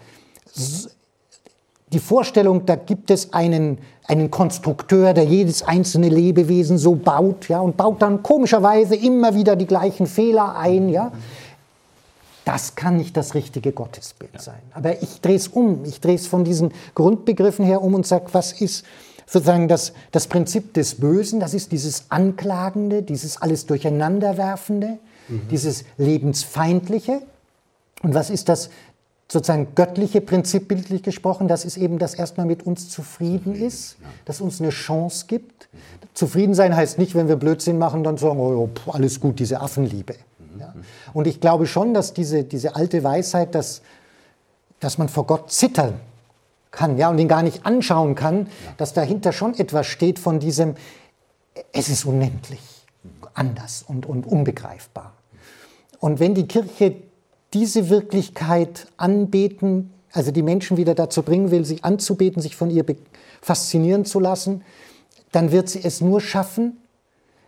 die 1.94 2.00
Vorstellung, 2.00 2.66
da 2.66 2.74
gibt 2.76 3.10
es 3.10 3.32
einen, 3.32 3.78
einen 4.06 4.30
Konstrukteur, 4.30 5.14
der 5.14 5.24
jedes 5.24 5.62
einzelne 5.62 6.08
Lebewesen 6.08 6.76
so 6.76 6.94
baut, 6.94 7.48
ja, 7.48 7.60
und 7.60 7.76
baut 7.76 8.02
dann 8.02 8.22
komischerweise 8.22 8.96
immer 8.96 9.34
wieder 9.34 9.56
die 9.56 9.66
gleichen 9.66 10.06
Fehler 10.06 10.56
ein, 10.56 10.88
ja. 10.88 11.12
Das 12.44 12.74
kann 12.74 12.98
nicht 12.98 13.16
das 13.16 13.34
richtige 13.34 13.72
Gottesbild 13.72 14.42
sein. 14.42 14.60
Aber 14.74 15.02
ich 15.02 15.22
drehe 15.22 15.36
es 15.36 15.48
um. 15.48 15.82
Ich 15.86 16.00
drehe 16.00 16.16
es 16.16 16.26
von 16.26 16.44
diesen 16.44 16.72
Grundbegriffen 16.94 17.64
her 17.64 17.80
um 17.80 17.94
und 17.94 18.06
sage, 18.06 18.26
was 18.32 18.52
ist 18.52 18.84
sozusagen 19.24 19.66
das, 19.66 19.94
das 20.12 20.26
Prinzip 20.26 20.74
des 20.74 20.96
Bösen? 20.96 21.40
Das 21.40 21.54
ist 21.54 21.72
dieses 21.72 22.04
Anklagende, 22.10 23.02
dieses 23.02 23.40
alles 23.40 23.64
Durcheinanderwerfende, 23.64 24.98
dieses 25.50 25.84
Lebensfeindliche. 25.96 27.22
Und 28.02 28.12
was 28.12 28.28
ist 28.28 28.50
das 28.50 28.68
sozusagen 29.34 29.74
göttliche 29.74 30.22
Prinzip 30.22 30.68
bildlich 30.68 31.02
gesprochen? 31.02 31.48
Das 31.48 31.66
ist 31.66 31.76
eben, 31.76 31.98
dass 31.98 32.14
erstmal 32.14 32.46
mit 32.46 32.64
uns 32.64 32.88
zufrieden 32.88 33.54
ist, 33.54 33.96
dass 34.24 34.40
uns 34.40 34.60
eine 34.60 34.70
Chance 34.70 35.26
gibt. 35.26 35.68
Zufrieden 36.14 36.54
sein 36.54 36.74
heißt 36.74 36.98
nicht, 36.98 37.14
wenn 37.14 37.28
wir 37.28 37.36
Blödsinn 37.36 37.76
machen, 37.76 38.04
dann 38.04 38.16
sagen, 38.16 38.38
oh, 38.38 38.68
pff, 38.68 38.94
alles 38.94 39.20
gut, 39.20 39.38
diese 39.40 39.60
Affenliebe. 39.60 40.14
Ja? 40.58 40.72
Und 41.12 41.26
ich 41.26 41.40
glaube 41.40 41.66
schon, 41.66 41.92
dass 41.92 42.14
diese, 42.14 42.44
diese 42.44 42.76
alte 42.76 43.04
Weisheit, 43.04 43.54
dass, 43.54 43.82
dass 44.80 44.96
man 44.96 45.08
vor 45.08 45.26
Gott 45.26 45.50
zittern 45.50 46.00
kann 46.70 46.96
ja, 46.96 47.10
und 47.10 47.18
ihn 47.18 47.28
gar 47.28 47.42
nicht 47.42 47.66
anschauen 47.66 48.14
kann, 48.14 48.48
dass 48.76 48.92
dahinter 48.92 49.32
schon 49.32 49.54
etwas 49.54 49.86
steht 49.86 50.18
von 50.18 50.40
diesem, 50.40 50.74
es 51.72 51.88
ist 51.88 52.04
unendlich 52.04 52.60
anders 53.34 53.84
und, 53.86 54.06
und 54.06 54.26
unbegreifbar. 54.26 55.12
Und 55.98 56.20
wenn 56.20 56.34
die 56.34 56.46
Kirche 56.46 56.96
diese 57.54 57.88
Wirklichkeit 57.88 58.88
anbeten, 58.96 59.90
also 60.12 60.30
die 60.30 60.42
Menschen 60.42 60.76
wieder 60.76 60.94
dazu 60.94 61.22
bringen 61.22 61.50
will, 61.50 61.64
sich 61.64 61.84
anzubeten, 61.84 62.42
sich 62.42 62.56
von 62.56 62.70
ihr 62.70 62.84
faszinieren 63.40 64.04
zu 64.04 64.20
lassen, 64.20 64.62
dann 65.32 65.52
wird 65.52 65.68
sie 65.68 65.82
es 65.82 66.00
nur 66.00 66.20
schaffen, 66.20 66.76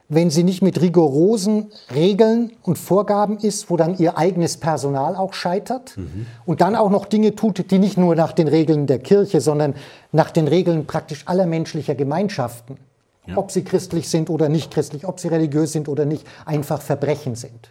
wenn 0.09 0.31
sie 0.31 0.45
nicht 0.45 0.63
mit 0.63 0.81
rigorosen 0.81 1.67
Regeln 1.93 2.53
und 2.63 2.79
Vorgaben 2.79 3.39
ist, 3.39 3.71
wo 3.71 3.77
dann 3.77 3.99
ihr 3.99 4.17
eigenes 4.17 4.57
Personal 4.57 5.17
auch 5.17 5.35
scheitert 5.35 5.97
mhm. 5.97 6.27
und 6.45 6.61
dann 6.61 6.77
auch 6.77 6.91
noch 6.91 7.07
Dinge 7.07 7.35
tut, 7.35 7.71
die 7.71 7.79
nicht 7.79 7.97
nur 7.97 8.15
nach 8.15 8.33
den 8.33 8.47
Regeln 8.47 8.87
der 8.87 9.01
Kirche, 9.01 9.41
sondern 9.41 9.75
nach 10.13 10.31
den 10.31 10.47
Regeln 10.47 10.87
praktisch 10.87 11.25
aller 11.27 11.47
menschlicher 11.47 11.97
Gemeinschaften, 11.97 12.77
ja. 13.27 13.37
ob 13.37 13.51
sie 13.51 13.65
christlich 13.65 14.09
sind 14.09 14.31
oder 14.31 14.49
nicht 14.49 14.71
christlich, 14.73 15.07
ob 15.07 15.19
sie 15.19 15.29
religiös 15.29 15.73
sind 15.73 15.89
oder 15.89 16.05
nicht, 16.05 16.25
einfach 16.45 16.81
Verbrechen 16.81 17.35
sind. 17.35 17.71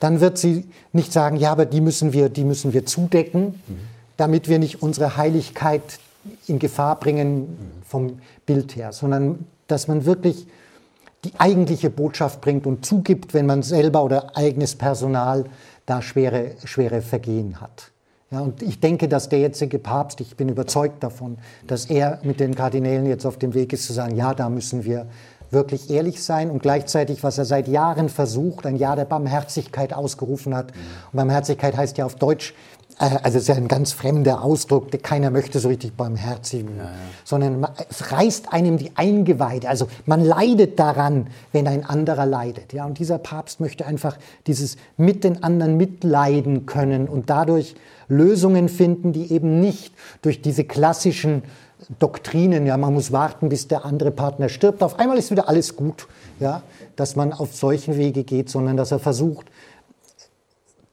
Dann 0.00 0.20
wird 0.20 0.38
sie 0.38 0.64
nicht 0.92 1.12
sagen, 1.12 1.36
ja, 1.36 1.52
aber 1.52 1.66
die 1.66 1.80
müssen 1.80 2.12
wir, 2.12 2.28
die 2.28 2.44
müssen 2.44 2.72
wir 2.72 2.86
zudecken, 2.86 3.60
mhm. 3.66 3.78
damit 4.16 4.48
wir 4.48 4.58
nicht 4.58 4.82
unsere 4.82 5.16
Heiligkeit 5.16 5.82
in 6.46 6.58
Gefahr 6.58 6.98
bringen 6.98 7.56
vom 7.86 8.18
Bild 8.46 8.76
her, 8.76 8.92
sondern 8.92 9.46
dass 9.68 9.88
man 9.88 10.04
wirklich 10.04 10.46
die 11.24 11.32
eigentliche 11.38 11.90
Botschaft 11.90 12.40
bringt 12.40 12.66
und 12.66 12.84
zugibt, 12.84 13.34
wenn 13.34 13.46
man 13.46 13.62
selber 13.62 14.02
oder 14.04 14.36
eigenes 14.36 14.74
Personal 14.74 15.44
da 15.86 16.02
schwere, 16.02 16.52
schwere 16.64 17.02
Vergehen 17.02 17.60
hat. 17.60 17.90
Ja, 18.30 18.40
und 18.40 18.62
ich 18.62 18.78
denke, 18.80 19.08
dass 19.08 19.28
der 19.28 19.40
jetzige 19.40 19.78
Papst, 19.78 20.20
ich 20.20 20.36
bin 20.36 20.48
überzeugt 20.48 21.02
davon, 21.02 21.38
dass 21.66 21.86
er 21.86 22.20
mit 22.22 22.38
den 22.38 22.54
Kardinälen 22.54 23.06
jetzt 23.06 23.26
auf 23.26 23.38
dem 23.38 23.54
Weg 23.54 23.72
ist 23.72 23.86
zu 23.86 23.92
sagen, 23.92 24.14
ja, 24.14 24.34
da 24.34 24.48
müssen 24.48 24.84
wir 24.84 25.06
wirklich 25.50 25.90
ehrlich 25.90 26.22
sein 26.22 26.50
und 26.50 26.62
gleichzeitig, 26.62 27.22
was 27.22 27.38
er 27.38 27.44
seit 27.44 27.68
Jahren 27.68 28.08
versucht, 28.08 28.66
ein 28.66 28.76
Jahr 28.76 28.96
der 28.96 29.04
Barmherzigkeit 29.04 29.92
ausgerufen 29.92 30.54
hat. 30.54 30.72
Und 31.12 31.16
Barmherzigkeit 31.16 31.76
heißt 31.76 31.98
ja 31.98 32.06
auf 32.06 32.14
Deutsch 32.16 32.54
äh, 32.98 33.18
also 33.22 33.38
es 33.38 33.44
ist 33.44 33.48
ja 33.48 33.54
ein 33.54 33.68
ganz 33.68 33.92
fremder 33.92 34.42
Ausdruck, 34.42 34.90
keiner 35.02 35.30
möchte 35.30 35.58
so 35.58 35.68
richtig 35.68 35.96
barmherzig, 35.96 36.64
ja, 36.64 36.84
ja. 36.84 36.90
sondern 37.24 37.66
es 37.88 38.12
reißt 38.12 38.52
einem 38.52 38.78
die 38.78 38.92
Eingeweide. 38.94 39.68
Also 39.68 39.88
man 40.06 40.24
leidet 40.24 40.78
daran, 40.78 41.28
wenn 41.52 41.66
ein 41.66 41.84
anderer 41.84 42.26
leidet. 42.26 42.72
Ja, 42.72 42.84
und 42.84 42.98
dieser 42.98 43.18
Papst 43.18 43.60
möchte 43.60 43.86
einfach 43.86 44.18
dieses 44.46 44.76
mit 44.96 45.24
den 45.24 45.42
anderen 45.42 45.76
mitleiden 45.76 46.66
können 46.66 47.08
und 47.08 47.30
dadurch 47.30 47.74
Lösungen 48.08 48.68
finden, 48.68 49.12
die 49.12 49.32
eben 49.32 49.60
nicht 49.60 49.94
durch 50.22 50.42
diese 50.42 50.64
klassischen 50.64 51.42
Doktrinen, 51.98 52.66
ja, 52.66 52.76
man 52.76 52.94
muss 52.94 53.12
warten, 53.12 53.48
bis 53.48 53.68
der 53.68 53.84
andere 53.84 54.10
Partner 54.10 54.48
stirbt. 54.48 54.82
Auf 54.82 54.98
einmal 54.98 55.18
ist 55.18 55.30
wieder 55.30 55.48
alles 55.48 55.76
gut, 55.76 56.06
ja, 56.38 56.62
dass 56.96 57.16
man 57.16 57.32
auf 57.32 57.54
solchen 57.54 57.96
Wege 57.96 58.24
geht, 58.24 58.50
sondern 58.50 58.76
dass 58.76 58.92
er 58.92 58.98
versucht, 58.98 59.46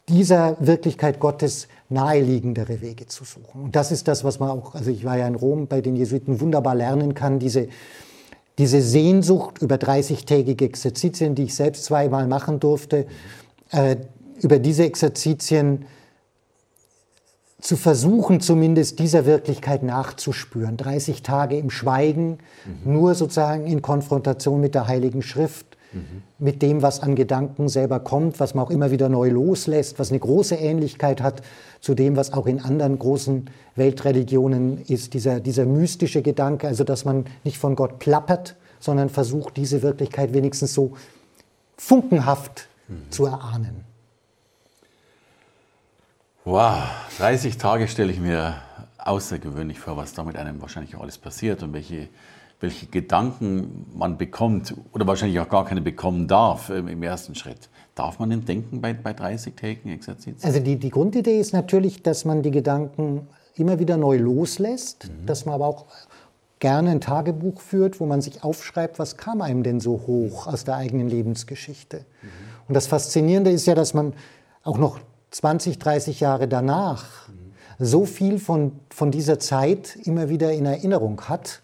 dieser 0.09 0.55
Wirklichkeit 0.59 1.19
Gottes 1.19 1.67
naheliegendere 1.89 2.81
Wege 2.81 3.07
zu 3.07 3.23
suchen. 3.23 3.63
Und 3.63 3.75
das 3.75 3.91
ist 3.91 4.07
das, 4.07 4.23
was 4.23 4.39
man 4.39 4.49
auch, 4.49 4.73
also 4.73 4.89
ich 4.89 5.03
war 5.03 5.17
ja 5.17 5.27
in 5.27 5.35
Rom 5.35 5.67
bei 5.67 5.81
den 5.81 5.95
Jesuiten 5.95 6.39
wunderbar 6.39 6.75
lernen 6.75 7.13
kann, 7.13 7.39
diese, 7.39 7.67
diese 8.57 8.81
Sehnsucht 8.81 9.61
über 9.61 9.75
30-tägige 9.75 10.65
Exerzitien, 10.65 11.35
die 11.35 11.43
ich 11.43 11.55
selbst 11.55 11.85
zweimal 11.85 12.27
machen 12.27 12.59
durfte, 12.59 13.05
äh, 13.71 13.97
über 14.41 14.59
diese 14.59 14.83
Exerzitien 14.83 15.85
zu 17.59 17.75
versuchen, 17.75 18.39
zumindest 18.39 18.99
dieser 18.99 19.25
Wirklichkeit 19.25 19.81
nachzuspüren. 19.81 20.77
30 20.77 21.23
Tage 21.23 21.57
im 21.57 21.71
Schweigen, 21.71 22.37
mhm. 22.65 22.93
nur 22.93 23.15
sozusagen 23.15 23.65
in 23.65 23.81
Konfrontation 23.81 24.61
mit 24.61 24.75
der 24.75 24.87
Heiligen 24.87 25.23
Schrift, 25.23 25.75
mhm. 25.91 26.21
mit 26.37 26.61
dem, 26.61 26.83
was 26.83 27.01
an 27.01 27.15
Gedanken 27.15 27.67
selber 27.67 27.99
kommt, 27.99 28.39
was 28.39 28.53
man 28.53 28.65
auch 28.65 28.69
immer 28.69 28.91
wieder 28.91 29.09
neu 29.09 29.29
loslässt, 29.29 29.97
was 29.97 30.11
eine 30.11 30.19
große 30.19 30.53
Ähnlichkeit 30.53 31.21
hat 31.21 31.41
zu 31.81 31.95
dem, 31.95 32.15
was 32.15 32.31
auch 32.31 32.45
in 32.45 32.61
anderen 32.61 32.99
großen 32.99 33.49
Weltreligionen 33.75 34.83
ist, 34.87 35.15
dieser, 35.15 35.39
dieser 35.39 35.65
mystische 35.65 36.21
Gedanke, 36.21 36.67
also 36.67 36.83
dass 36.83 37.05
man 37.05 37.25
nicht 37.43 37.57
von 37.57 37.75
Gott 37.75 37.97
plappert, 37.97 38.55
sondern 38.79 39.09
versucht, 39.09 39.57
diese 39.57 39.81
Wirklichkeit 39.81 40.33
wenigstens 40.33 40.75
so 40.75 40.93
funkenhaft 41.75 42.67
mhm. 42.87 43.09
zu 43.09 43.25
erahnen. 43.25 43.87
Wow, 46.49 46.81
30 47.17 47.57
Tage 47.57 47.89
stelle 47.89 48.09
ich 48.09 48.21
mir 48.21 48.55
außergewöhnlich 48.99 49.81
vor, 49.81 49.97
was 49.97 50.13
da 50.13 50.23
mit 50.23 50.37
einem 50.37 50.61
wahrscheinlich 50.61 50.95
auch 50.95 51.01
alles 51.01 51.17
passiert 51.17 51.61
und 51.61 51.73
welche 51.73 52.07
welche 52.61 52.85
Gedanken 52.85 53.85
man 53.93 54.17
bekommt 54.17 54.73
oder 54.93 55.05
wahrscheinlich 55.05 55.41
auch 55.41 55.49
gar 55.49 55.65
keine 55.65 55.81
bekommen 55.81 56.25
darf 56.25 56.69
ähm, 56.69 56.87
im 56.87 57.03
ersten 57.03 57.35
Schritt. 57.35 57.67
Darf 57.95 58.17
man 58.19 58.29
denn 58.29 58.45
denken 58.45 58.79
bei, 58.79 58.93
bei 58.93 59.11
30-tägigen 59.11 59.91
Exerzitien? 59.91 60.37
Also 60.41 60.61
die, 60.61 60.77
die 60.77 60.89
Grundidee 60.89 61.37
ist 61.37 61.51
natürlich, 61.51 62.01
dass 62.01 62.23
man 62.23 62.43
die 62.43 62.51
Gedanken 62.51 63.27
immer 63.55 63.77
wieder 63.79 63.97
neu 63.97 64.15
loslässt, 64.15 65.09
mhm. 65.09 65.25
dass 65.25 65.45
man 65.45 65.53
aber 65.55 65.67
auch 65.67 65.85
gerne 66.59 66.91
ein 66.91 67.01
Tagebuch 67.01 67.59
führt, 67.59 67.99
wo 67.99 68.05
man 68.05 68.21
sich 68.21 68.45
aufschreibt, 68.45 68.99
was 68.99 69.17
kam 69.17 69.41
einem 69.41 69.63
denn 69.63 69.81
so 69.81 70.03
hoch 70.07 70.47
aus 70.47 70.63
der 70.63 70.77
eigenen 70.77 71.09
Lebensgeschichte. 71.09 71.97
Mhm. 71.97 72.29
Und 72.69 72.73
das 72.73 72.87
Faszinierende 72.87 73.51
ist 73.51 73.67
ja, 73.67 73.75
dass 73.75 73.93
man 73.93 74.13
auch 74.63 74.77
noch 74.77 75.01
20, 75.31 75.79
30 75.79 76.19
Jahre 76.19 76.47
danach 76.47 77.29
so 77.79 78.05
viel 78.05 78.39
von, 78.39 78.71
von 78.89 79.11
dieser 79.11 79.39
Zeit 79.39 79.97
immer 80.03 80.29
wieder 80.29 80.51
in 80.51 80.65
Erinnerung 80.65 81.21
hat 81.21 81.61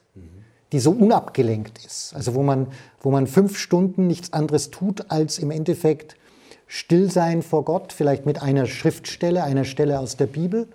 die 0.73 0.79
so 0.79 0.91
unabgelenkt 0.91 1.85
ist. 1.85 2.13
Also 2.15 2.33
wo 2.33 2.41
man, 2.41 2.67
wo 2.99 3.11
man 3.11 3.27
fünf 3.27 3.57
Stunden 3.57 4.07
nichts 4.07 4.33
anderes 4.33 4.71
tut, 4.71 5.11
als 5.11 5.37
im 5.37 5.51
Endeffekt 5.51 6.17
still 6.65 7.11
sein 7.11 7.43
vor 7.43 7.63
Gott, 7.63 7.93
vielleicht 7.93 8.25
mit 8.25 8.41
einer 8.41 8.65
Schriftstelle, 8.65 9.43
einer 9.43 9.65
Stelle 9.65 9.99
aus 9.99 10.17
der 10.17 10.25
Bibel, 10.25 10.67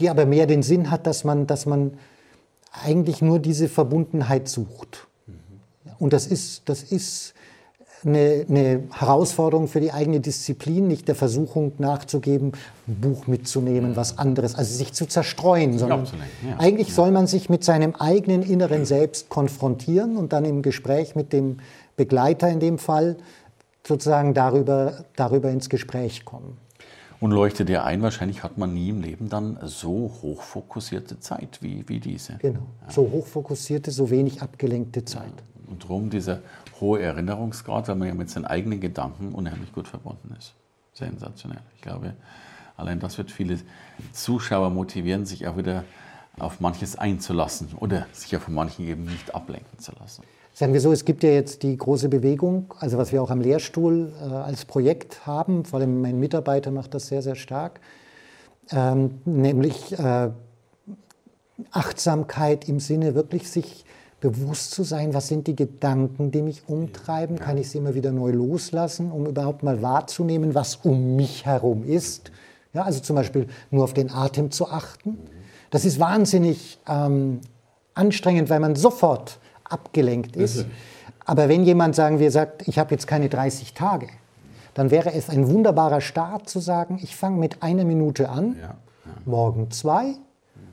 die 0.00 0.10
aber 0.10 0.26
mehr 0.26 0.48
den 0.48 0.64
Sinn 0.64 0.90
hat, 0.90 1.06
dass 1.06 1.22
man, 1.22 1.46
dass 1.46 1.64
man 1.64 1.96
eigentlich 2.72 3.22
nur 3.22 3.38
diese 3.38 3.68
Verbundenheit 3.68 4.48
sucht. 4.48 5.06
Und 6.00 6.12
das 6.12 6.26
ist, 6.26 6.68
das 6.68 6.82
ist 6.82 7.32
eine, 8.04 8.44
eine, 8.48 8.84
Herausforderung 8.92 9.68
für 9.68 9.80
die 9.80 9.92
eigene 9.92 10.20
Disziplin, 10.20 10.86
nicht 10.86 11.08
der 11.08 11.14
Versuchung 11.14 11.72
nachzugeben, 11.78 12.52
ein 12.86 13.00
Buch 13.00 13.26
mitzunehmen, 13.26 13.96
was 13.96 14.18
anderes, 14.18 14.54
also 14.54 14.74
sich 14.74 14.92
zu 14.92 15.06
zerstreuen, 15.06 15.78
sondern 15.78 16.04
ja. 16.04 16.58
eigentlich 16.58 16.88
ja. 16.88 16.94
soll 16.94 17.10
man 17.10 17.26
sich 17.26 17.48
mit 17.48 17.64
seinem 17.64 17.94
eigenen 17.94 18.42
inneren 18.42 18.84
Selbst 18.84 19.28
konfrontieren 19.28 20.16
und 20.16 20.32
dann 20.32 20.44
im 20.44 20.62
Gespräch 20.62 21.14
mit 21.14 21.32
dem 21.32 21.58
Begleiter 21.96 22.48
in 22.48 22.60
dem 22.60 22.78
Fall 22.78 23.16
sozusagen 23.86 24.34
darüber, 24.34 25.04
darüber 25.16 25.50
ins 25.50 25.68
Gespräch 25.68 26.24
kommen. 26.24 26.58
Und 27.18 27.30
leuchtet 27.30 27.68
dir 27.70 27.84
ein, 27.84 28.02
wahrscheinlich 28.02 28.42
hat 28.42 28.58
man 28.58 28.74
nie 28.74 28.90
im 28.90 29.00
Leben 29.00 29.28
dann 29.30 29.58
so 29.62 30.12
hochfokussierte 30.22 31.18
Zeit 31.18 31.58
wie, 31.62 31.82
wie 31.88 31.98
diese. 31.98 32.34
Genau, 32.38 32.60
ja. 32.86 32.92
so 32.92 33.10
hochfokussierte, 33.10 33.90
so 33.90 34.10
wenig 34.10 34.42
abgelenkte 34.42 35.04
Zeit. 35.04 35.32
Und 35.76 35.84
darum 35.84 36.08
dieser 36.08 36.40
hohe 36.80 37.02
Erinnerungsgrad, 37.02 37.88
weil 37.88 37.96
man 37.96 38.08
ja 38.08 38.14
mit 38.14 38.30
seinen 38.30 38.46
eigenen 38.46 38.80
Gedanken 38.80 39.34
unheimlich 39.34 39.72
gut 39.74 39.86
verbunden 39.86 40.34
ist. 40.38 40.54
Sensationell. 40.94 41.60
Ich 41.74 41.82
glaube, 41.82 42.14
allein 42.78 42.98
das 42.98 43.18
wird 43.18 43.30
viele 43.30 43.58
Zuschauer 44.12 44.70
motivieren, 44.70 45.26
sich 45.26 45.46
auch 45.46 45.58
wieder 45.58 45.84
auf 46.38 46.60
manches 46.60 46.96
einzulassen 46.96 47.68
oder 47.78 48.06
sich 48.12 48.34
auch 48.34 48.40
von 48.40 48.54
manchen 48.54 48.86
eben 48.86 49.04
nicht 49.04 49.34
ablenken 49.34 49.78
zu 49.78 49.92
lassen. 50.00 50.22
Sagen 50.54 50.72
wir 50.72 50.80
so, 50.80 50.92
es 50.92 51.04
gibt 51.04 51.22
ja 51.22 51.28
jetzt 51.28 51.62
die 51.62 51.76
große 51.76 52.08
Bewegung, 52.08 52.72
also 52.80 52.96
was 52.96 53.12
wir 53.12 53.22
auch 53.22 53.30
am 53.30 53.42
Lehrstuhl 53.42 54.14
äh, 54.18 54.24
als 54.32 54.64
Projekt 54.64 55.26
haben, 55.26 55.66
vor 55.66 55.80
allem 55.80 56.00
mein 56.00 56.18
Mitarbeiter 56.18 56.70
macht 56.70 56.94
das 56.94 57.08
sehr, 57.08 57.20
sehr 57.20 57.34
stark, 57.34 57.80
ähm, 58.70 59.18
nämlich 59.26 59.92
äh, 59.98 60.30
Achtsamkeit 61.70 62.66
im 62.66 62.80
Sinne 62.80 63.14
wirklich 63.14 63.50
sich 63.50 63.84
bewusst 64.20 64.70
zu 64.70 64.82
sein, 64.82 65.14
was 65.14 65.28
sind 65.28 65.46
die 65.46 65.56
Gedanken, 65.56 66.30
die 66.30 66.42
mich 66.42 66.62
umtreiben, 66.68 67.38
kann 67.38 67.58
ich 67.58 67.70
sie 67.70 67.78
immer 67.78 67.94
wieder 67.94 68.12
neu 68.12 68.30
loslassen, 68.30 69.12
um 69.12 69.26
überhaupt 69.26 69.62
mal 69.62 69.82
wahrzunehmen, 69.82 70.54
was 70.54 70.76
um 70.76 71.16
mich 71.16 71.44
herum 71.44 71.84
ist. 71.84 72.30
Ja, 72.72 72.82
also 72.82 73.00
zum 73.00 73.16
Beispiel 73.16 73.46
nur 73.70 73.84
auf 73.84 73.94
den 73.94 74.10
Atem 74.10 74.50
zu 74.50 74.68
achten. 74.68 75.18
Das 75.70 75.84
ist 75.84 76.00
wahnsinnig 76.00 76.78
ähm, 76.88 77.40
anstrengend, 77.94 78.50
weil 78.50 78.60
man 78.60 78.76
sofort 78.76 79.38
abgelenkt 79.64 80.36
ist. 80.36 80.66
Aber 81.24 81.48
wenn 81.48 81.64
jemand, 81.64 81.94
sagen 81.94 82.18
wir, 82.18 82.30
sagt, 82.30 82.68
ich 82.68 82.78
habe 82.78 82.92
jetzt 82.92 83.06
keine 83.06 83.28
30 83.28 83.74
Tage, 83.74 84.08
dann 84.74 84.90
wäre 84.90 85.12
es 85.12 85.28
ein 85.28 85.48
wunderbarer 85.48 86.00
Start 86.00 86.48
zu 86.48 86.60
sagen, 86.60 87.00
ich 87.02 87.16
fange 87.16 87.38
mit 87.38 87.62
einer 87.62 87.84
Minute 87.84 88.28
an, 88.28 88.56
ja, 88.56 88.62
ja. 88.62 88.76
morgen 89.24 89.70
zwei, 89.70 90.14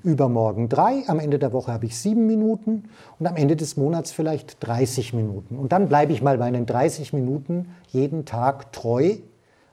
übermorgen 0.03 0.69
drei, 0.69 1.03
am 1.07 1.19
Ende 1.19 1.39
der 1.39 1.53
Woche 1.53 1.71
habe 1.71 1.85
ich 1.85 1.97
sieben 1.97 2.27
Minuten 2.27 2.89
und 3.19 3.27
am 3.27 3.35
Ende 3.35 3.55
des 3.55 3.77
Monats 3.77 4.11
vielleicht 4.11 4.57
30 4.65 5.13
Minuten. 5.13 5.57
Und 5.57 5.71
dann 5.71 5.87
bleibe 5.87 6.13
ich 6.13 6.21
mal 6.21 6.37
bei 6.37 6.51
den 6.51 6.65
30 6.65 7.13
Minuten 7.13 7.69
jeden 7.87 8.25
Tag 8.25 8.71
treu, 8.73 9.15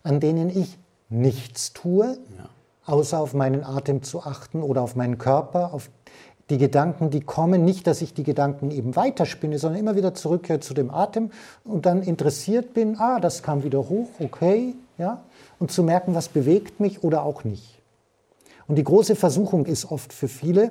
an 0.02 0.20
denen 0.20 0.48
ich 0.50 0.78
nichts 1.08 1.72
tue, 1.72 2.18
ja. 2.38 2.48
außer 2.86 3.18
auf 3.18 3.34
meinen 3.34 3.64
Atem 3.64 4.02
zu 4.02 4.22
achten 4.22 4.62
oder 4.62 4.82
auf 4.82 4.96
meinen 4.96 5.18
Körper, 5.18 5.74
auf 5.74 5.90
die 6.50 6.58
Gedanken, 6.58 7.10
die 7.10 7.20
kommen, 7.20 7.64
nicht, 7.64 7.86
dass 7.86 8.02
ich 8.02 8.12
die 8.12 8.24
Gedanken 8.24 8.70
eben 8.70 8.96
weiterspinne, 8.96 9.58
sondern 9.58 9.80
immer 9.80 9.96
wieder 9.96 10.14
zurückkehre 10.14 10.60
zu 10.60 10.74
dem 10.74 10.90
Atem 10.90 11.30
und 11.64 11.86
dann 11.86 12.02
interessiert 12.02 12.74
bin, 12.74 12.98
ah, 12.98 13.20
das 13.20 13.42
kam 13.42 13.62
wieder 13.62 13.78
hoch, 13.88 14.08
okay, 14.18 14.74
ja, 14.98 15.22
und 15.58 15.70
zu 15.70 15.82
merken, 15.82 16.14
was 16.14 16.28
bewegt 16.28 16.80
mich 16.80 17.04
oder 17.04 17.22
auch 17.22 17.44
nicht. 17.44 17.79
Und 18.70 18.76
die 18.76 18.84
große 18.84 19.16
Versuchung 19.16 19.66
ist 19.66 19.90
oft 19.90 20.12
für 20.12 20.28
viele, 20.28 20.70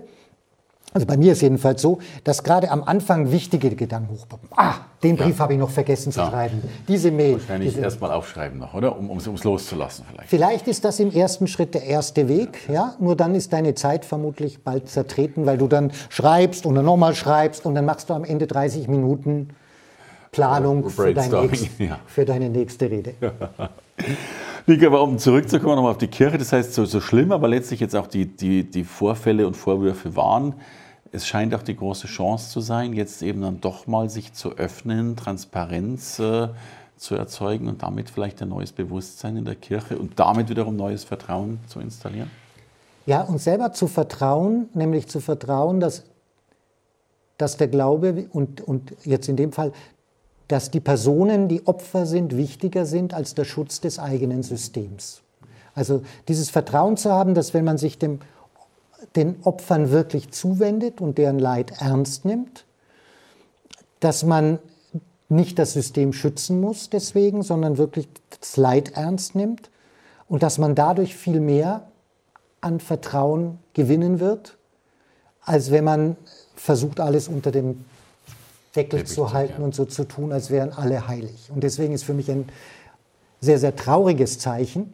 also 0.94 1.06
bei 1.06 1.18
mir 1.18 1.34
ist 1.34 1.42
jedenfalls 1.42 1.82
so, 1.82 2.00
dass 2.24 2.44
gerade 2.44 2.72
am 2.72 2.82
Anfang 2.82 3.30
wichtige 3.30 3.76
Gedanken 3.76 4.12
hochpoppen. 4.14 4.48
Ah, 4.56 4.76
den 5.04 5.18
Brief 5.18 5.36
ja. 5.36 5.40
habe 5.40 5.54
ich 5.54 5.60
noch 5.60 5.70
vergessen 5.70 6.14
zu 6.14 6.22
ja. 6.22 6.30
schreiben. 6.30 6.64
Diese 6.88 7.12
Mail. 7.12 7.34
Wahrscheinlich 7.34 7.78
erstmal 7.78 8.12
aufschreiben 8.12 8.58
noch, 8.58 8.74
oder? 8.74 8.98
Um 8.98 9.18
es 9.18 9.44
loszulassen 9.44 10.06
vielleicht. 10.10 10.30
Vielleicht 10.30 10.68
ist 10.70 10.86
das 10.86 11.02
im 11.02 11.12
ersten 11.12 11.48
Schritt 11.48 11.74
der 11.74 11.84
erste 11.84 12.30
Weg, 12.30 12.70
ja. 12.70 12.74
ja. 12.74 12.96
Nur 13.00 13.18
dann 13.18 13.36
ist 13.36 13.52
deine 13.52 13.76
Zeit 13.76 14.06
vermutlich 14.06 14.64
bald 14.64 14.88
zertreten, 14.88 15.46
weil 15.46 15.58
du 15.58 15.68
dann 15.68 15.92
schreibst 16.08 16.66
und 16.66 16.76
dann 16.76 16.86
nochmal 16.86 17.14
schreibst 17.14 17.66
und 17.66 17.76
dann 17.76 17.84
machst 17.84 18.10
du 18.10 18.14
am 18.14 18.24
Ende 18.24 18.48
30 18.48 18.88
Minuten 18.88 19.50
Planung 20.32 20.90
für, 20.90 21.14
dein 21.14 21.30
nächst, 21.30 21.68
für 22.08 22.24
deine 22.24 22.50
nächste 22.50 22.90
Rede. 22.90 23.14
Nick, 24.68 24.84
aber 24.84 25.02
um 25.02 25.18
zurückzukommen 25.18 25.76
nochmal 25.76 25.92
auf 25.92 25.98
die 25.98 26.08
Kirche, 26.08 26.38
das 26.38 26.54
heißt, 26.54 26.74
so, 26.74 26.86
so 26.86 27.02
schlimm 27.02 27.32
aber 27.32 27.48
letztlich 27.48 27.80
jetzt 27.80 27.96
auch 27.96 28.08
die, 28.08 28.26
die, 28.26 28.70
die 28.70 28.84
Vorfälle 28.84 29.48
und 29.48 29.58
Vorwürfe 29.58 30.16
waren, 30.16 30.54
es 31.12 31.28
scheint 31.28 31.56
auch 31.56 31.64
die 31.64 31.76
große 31.76 32.08
Chance 32.08 32.52
zu 32.52 32.62
sein, 32.62 32.94
jetzt 32.94 33.24
eben 33.24 33.42
dann 33.42 33.62
doch 33.62 33.88
mal 33.88 34.10
sich 34.10 34.34
zu 34.34 34.52
öffnen, 34.58 35.16
Transparenz 35.16 36.20
äh, 36.20 36.50
zu 36.98 37.16
erzeugen 37.16 37.68
und 37.68 37.82
damit 37.82 38.10
vielleicht 38.10 38.42
ein 38.42 38.50
neues 38.50 38.72
Bewusstsein 38.72 39.38
in 39.38 39.46
der 39.46 39.56
Kirche 39.56 39.98
und 39.98 40.20
damit 40.20 40.50
wiederum 40.50 40.76
neues 40.76 41.04
Vertrauen 41.04 41.60
zu 41.68 41.80
installieren? 41.80 42.30
Ja, 43.06 43.22
uns 43.22 43.46
selber 43.46 43.74
zu 43.74 43.88
vertrauen, 43.88 44.70
nämlich 44.74 45.08
zu 45.08 45.20
vertrauen, 45.20 45.80
dass, 45.80 46.04
dass 47.38 47.58
der 47.58 47.70
Glaube 47.70 48.28
und, 48.32 48.62
und 48.62 48.94
jetzt 49.04 49.30
in 49.30 49.36
dem 49.36 49.52
Fall, 49.52 49.72
dass 50.50 50.72
die 50.72 50.82
Personen, 50.82 51.48
die 51.48 51.66
Opfer 51.66 52.06
sind, 52.06 52.36
wichtiger 52.36 52.86
sind 52.86 53.14
als 53.14 53.36
der 53.36 53.46
Schutz 53.46 53.80
des 53.80 54.00
eigenen 54.00 54.44
Systems. 54.44 55.22
Also 55.74 56.02
dieses 56.28 56.50
Vertrauen 56.50 56.98
zu 56.98 57.12
haben, 57.12 57.36
dass 57.36 57.54
wenn 57.54 57.64
man 57.64 57.78
sich 57.78 57.98
dem 57.98 58.20
den 59.16 59.38
Opfern 59.44 59.92
wirklich 59.92 60.32
zuwendet 60.32 61.02
und 61.02 61.18
deren 61.18 61.40
Leid 61.40 61.74
ernst 61.80 62.26
nimmt, 62.26 62.66
dass 64.00 64.24
man 64.24 64.60
nicht 65.30 65.60
das 65.60 65.74
System 65.74 66.14
schützen 66.14 66.60
muss 66.60 66.90
deswegen, 66.90 67.44
sondern 67.44 67.78
wirklich 67.78 68.08
das 68.40 68.58
Leid 68.58 68.94
ernst 68.96 69.36
nimmt 69.36 69.70
und 70.28 70.44
dass 70.44 70.58
man 70.58 70.76
dadurch 70.76 71.16
viel 71.16 71.40
mehr 71.40 71.88
an 72.62 72.80
Vertrauen 72.80 73.60
gewinnen 73.74 74.20
wird, 74.20 74.58
als 75.42 75.72
wenn 75.72 75.84
man 75.84 76.18
versucht, 76.56 77.00
alles 77.00 77.28
unter 77.28 77.52
dem 77.52 77.86
Deckel 78.76 79.04
zu 79.06 79.34
halten 79.34 79.64
und 79.64 79.74
so 79.74 79.86
zu 79.86 80.04
tun, 80.04 80.32
als 80.32 80.50
wären 80.52 80.72
alle 80.72 81.08
heilig. 81.08 81.50
Und 81.54 81.64
deswegen 81.64 81.94
ist 81.94 82.04
für 82.04 82.14
mich 82.14 82.30
ein 82.30 82.48
sehr, 83.42 83.58
sehr 83.58 83.76
trauriges 83.76 84.40
Zeichen, 84.40 84.94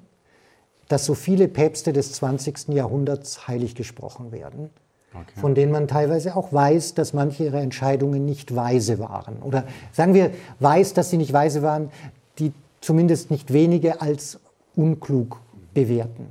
dass 0.88 1.06
so 1.06 1.14
viele 1.14 1.48
Päpste 1.48 1.94
des 1.94 2.14
20. 2.14 2.70
Jahrhunderts 2.70 3.48
heilig 3.48 3.76
gesprochen 3.76 4.32
werden, 4.32 4.70
okay. 5.14 5.40
von 5.40 5.56
denen 5.56 5.72
man 5.72 5.88
teilweise 5.88 6.36
auch 6.36 6.54
weiß, 6.54 6.94
dass 6.94 7.14
manche 7.14 7.46
ihrer 7.46 7.62
Entscheidungen 7.62 8.26
nicht 8.26 8.56
weise 8.56 9.00
waren. 9.00 9.38
Oder 9.42 9.66
sagen 9.92 10.14
wir, 10.14 10.32
weiß, 10.60 10.94
dass 10.94 11.10
sie 11.10 11.18
nicht 11.18 11.34
weise 11.34 11.64
waren, 11.64 11.90
die 12.38 12.54
zumindest 12.82 13.32
nicht 13.32 13.52
wenige 13.52 14.00
als 14.00 14.40
unklug 14.76 15.42
bewerten. 15.74 16.28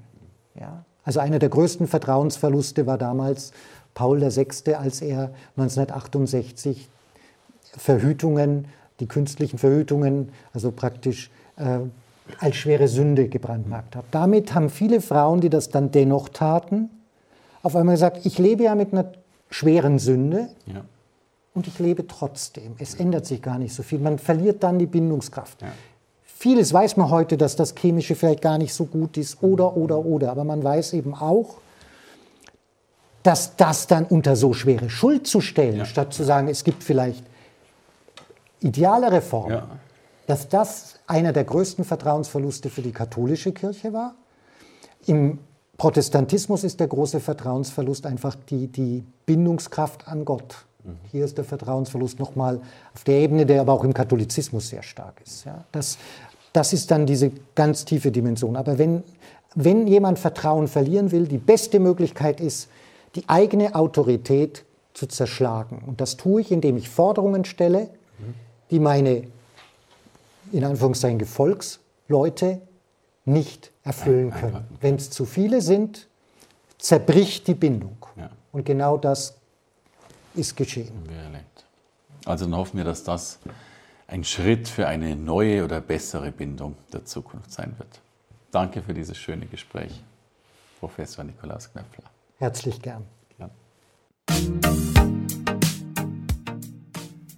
Ja? 0.58 0.84
Also 1.04 1.20
einer 1.20 1.38
der 1.38 1.48
größten 1.48 1.88
Vertrauensverluste 1.88 2.86
war 2.86 2.96
damals 2.96 3.52
Paul 3.94 4.20
VI., 4.20 4.74
als 4.74 5.02
er 5.02 5.32
1968 5.56 6.88
Verhütungen, 7.76 8.66
die 9.00 9.06
künstlichen 9.06 9.58
Verhütungen, 9.58 10.30
also 10.52 10.70
praktisch 10.70 11.30
äh, 11.56 11.80
als 12.38 12.56
schwere 12.56 12.88
Sünde 12.88 13.28
gebrandmarkt 13.28 13.96
habe. 13.96 14.06
Damit 14.10 14.54
haben 14.54 14.70
viele 14.70 15.00
Frauen, 15.00 15.40
die 15.40 15.50
das 15.50 15.68
dann 15.68 15.90
dennoch 15.90 16.28
taten, 16.28 16.90
auf 17.62 17.76
einmal 17.76 17.94
gesagt, 17.94 18.24
ich 18.26 18.38
lebe 18.38 18.64
ja 18.64 18.74
mit 18.74 18.92
einer 18.92 19.06
schweren 19.50 19.98
Sünde 19.98 20.48
ja. 20.66 20.84
und 21.54 21.66
ich 21.66 21.78
lebe 21.78 22.06
trotzdem. 22.06 22.74
Es 22.78 22.94
ändert 22.94 23.26
sich 23.26 23.40
gar 23.40 23.58
nicht 23.58 23.74
so 23.74 23.82
viel. 23.82 23.98
Man 23.98 24.18
verliert 24.18 24.62
dann 24.62 24.78
die 24.78 24.86
Bindungskraft. 24.86 25.62
Ja. 25.62 25.68
Vieles 26.24 26.72
weiß 26.72 26.98
man 26.98 27.08
heute, 27.08 27.38
dass 27.38 27.56
das 27.56 27.74
Chemische 27.74 28.16
vielleicht 28.16 28.42
gar 28.42 28.58
nicht 28.58 28.74
so 28.74 28.84
gut 28.84 29.16
ist 29.16 29.42
oder, 29.42 29.76
oder, 29.76 30.04
oder. 30.04 30.30
Aber 30.30 30.44
man 30.44 30.62
weiß 30.62 30.92
eben 30.92 31.14
auch, 31.14 31.56
dass 33.22 33.56
das 33.56 33.86
dann 33.86 34.04
unter 34.04 34.36
so 34.36 34.52
schwere 34.52 34.90
Schuld 34.90 35.26
zu 35.26 35.40
stellen, 35.40 35.76
ja. 35.78 35.84
statt 35.86 36.12
zu 36.12 36.22
sagen, 36.22 36.48
es 36.48 36.64
gibt 36.64 36.84
vielleicht 36.84 37.24
idealere 38.64 39.20
Formen, 39.20 39.62
dass 40.26 40.48
das 40.48 40.94
einer 41.06 41.32
der 41.32 41.44
größten 41.44 41.84
Vertrauensverluste 41.84 42.70
für 42.70 42.82
die 42.82 42.92
katholische 42.92 43.52
Kirche 43.52 43.92
war. 43.92 44.14
Im 45.06 45.38
Protestantismus 45.76 46.64
ist 46.64 46.80
der 46.80 46.88
große 46.88 47.20
Vertrauensverlust 47.20 48.06
einfach 48.06 48.36
die, 48.48 48.68
die 48.68 49.04
Bindungskraft 49.26 50.08
an 50.08 50.24
Gott. 50.24 50.64
Mhm. 50.84 50.96
Hier 51.10 51.24
ist 51.24 51.36
der 51.36 51.44
Vertrauensverlust 51.44 52.18
nochmal 52.18 52.60
auf 52.94 53.04
der 53.04 53.16
Ebene, 53.16 53.44
der 53.44 53.60
aber 53.60 53.72
auch 53.72 53.84
im 53.84 53.92
Katholizismus 53.92 54.68
sehr 54.68 54.82
stark 54.82 55.20
ist. 55.24 55.44
Ja, 55.44 55.64
das, 55.72 55.98
das 56.52 56.72
ist 56.72 56.90
dann 56.90 57.06
diese 57.06 57.32
ganz 57.54 57.84
tiefe 57.84 58.10
Dimension. 58.10 58.56
Aber 58.56 58.78
wenn, 58.78 59.02
wenn 59.54 59.86
jemand 59.86 60.18
Vertrauen 60.18 60.68
verlieren 60.68 61.10
will, 61.10 61.26
die 61.26 61.38
beste 61.38 61.80
Möglichkeit 61.80 62.40
ist, 62.40 62.68
die 63.14 63.28
eigene 63.28 63.74
Autorität 63.74 64.64
zu 64.94 65.06
zerschlagen. 65.06 65.82
Und 65.86 66.00
das 66.00 66.16
tue 66.16 66.40
ich, 66.40 66.52
indem 66.52 66.76
ich 66.76 66.88
Forderungen 66.88 67.44
stelle, 67.44 67.90
mhm. 68.18 68.34
Die 68.74 68.80
meine 68.80 69.22
in 70.50 70.64
Anführungszeichen 70.64 71.20
Gefolgsleute 71.20 72.60
nicht 73.24 73.70
erfüllen 73.84 74.32
können. 74.32 74.64
Wenn 74.80 74.96
es 74.96 75.10
zu 75.10 75.26
viele 75.26 75.60
sind, 75.60 76.08
zerbricht 76.76 77.46
die 77.46 77.54
Bindung. 77.54 77.96
Ja. 78.16 78.30
Und 78.50 78.66
genau 78.66 78.96
das 78.98 79.36
ist 80.34 80.56
geschehen. 80.56 80.90
Also 82.24 82.46
dann 82.46 82.56
hoffen 82.56 82.78
wir, 82.78 82.84
dass 82.84 83.04
das 83.04 83.38
ein 84.08 84.24
Schritt 84.24 84.66
für 84.66 84.88
eine 84.88 85.14
neue 85.14 85.64
oder 85.64 85.80
bessere 85.80 86.32
Bindung 86.32 86.74
der 86.92 87.04
Zukunft 87.04 87.52
sein 87.52 87.76
wird. 87.78 88.00
Danke 88.50 88.82
für 88.82 88.92
dieses 88.92 89.16
schöne 89.16 89.46
Gespräch, 89.46 90.02
Professor 90.80 91.22
Nikolaus 91.22 91.70
Knöpfler. 91.70 92.10
Herzlich 92.38 92.82
gern. 92.82 93.04
gern. 93.38 93.50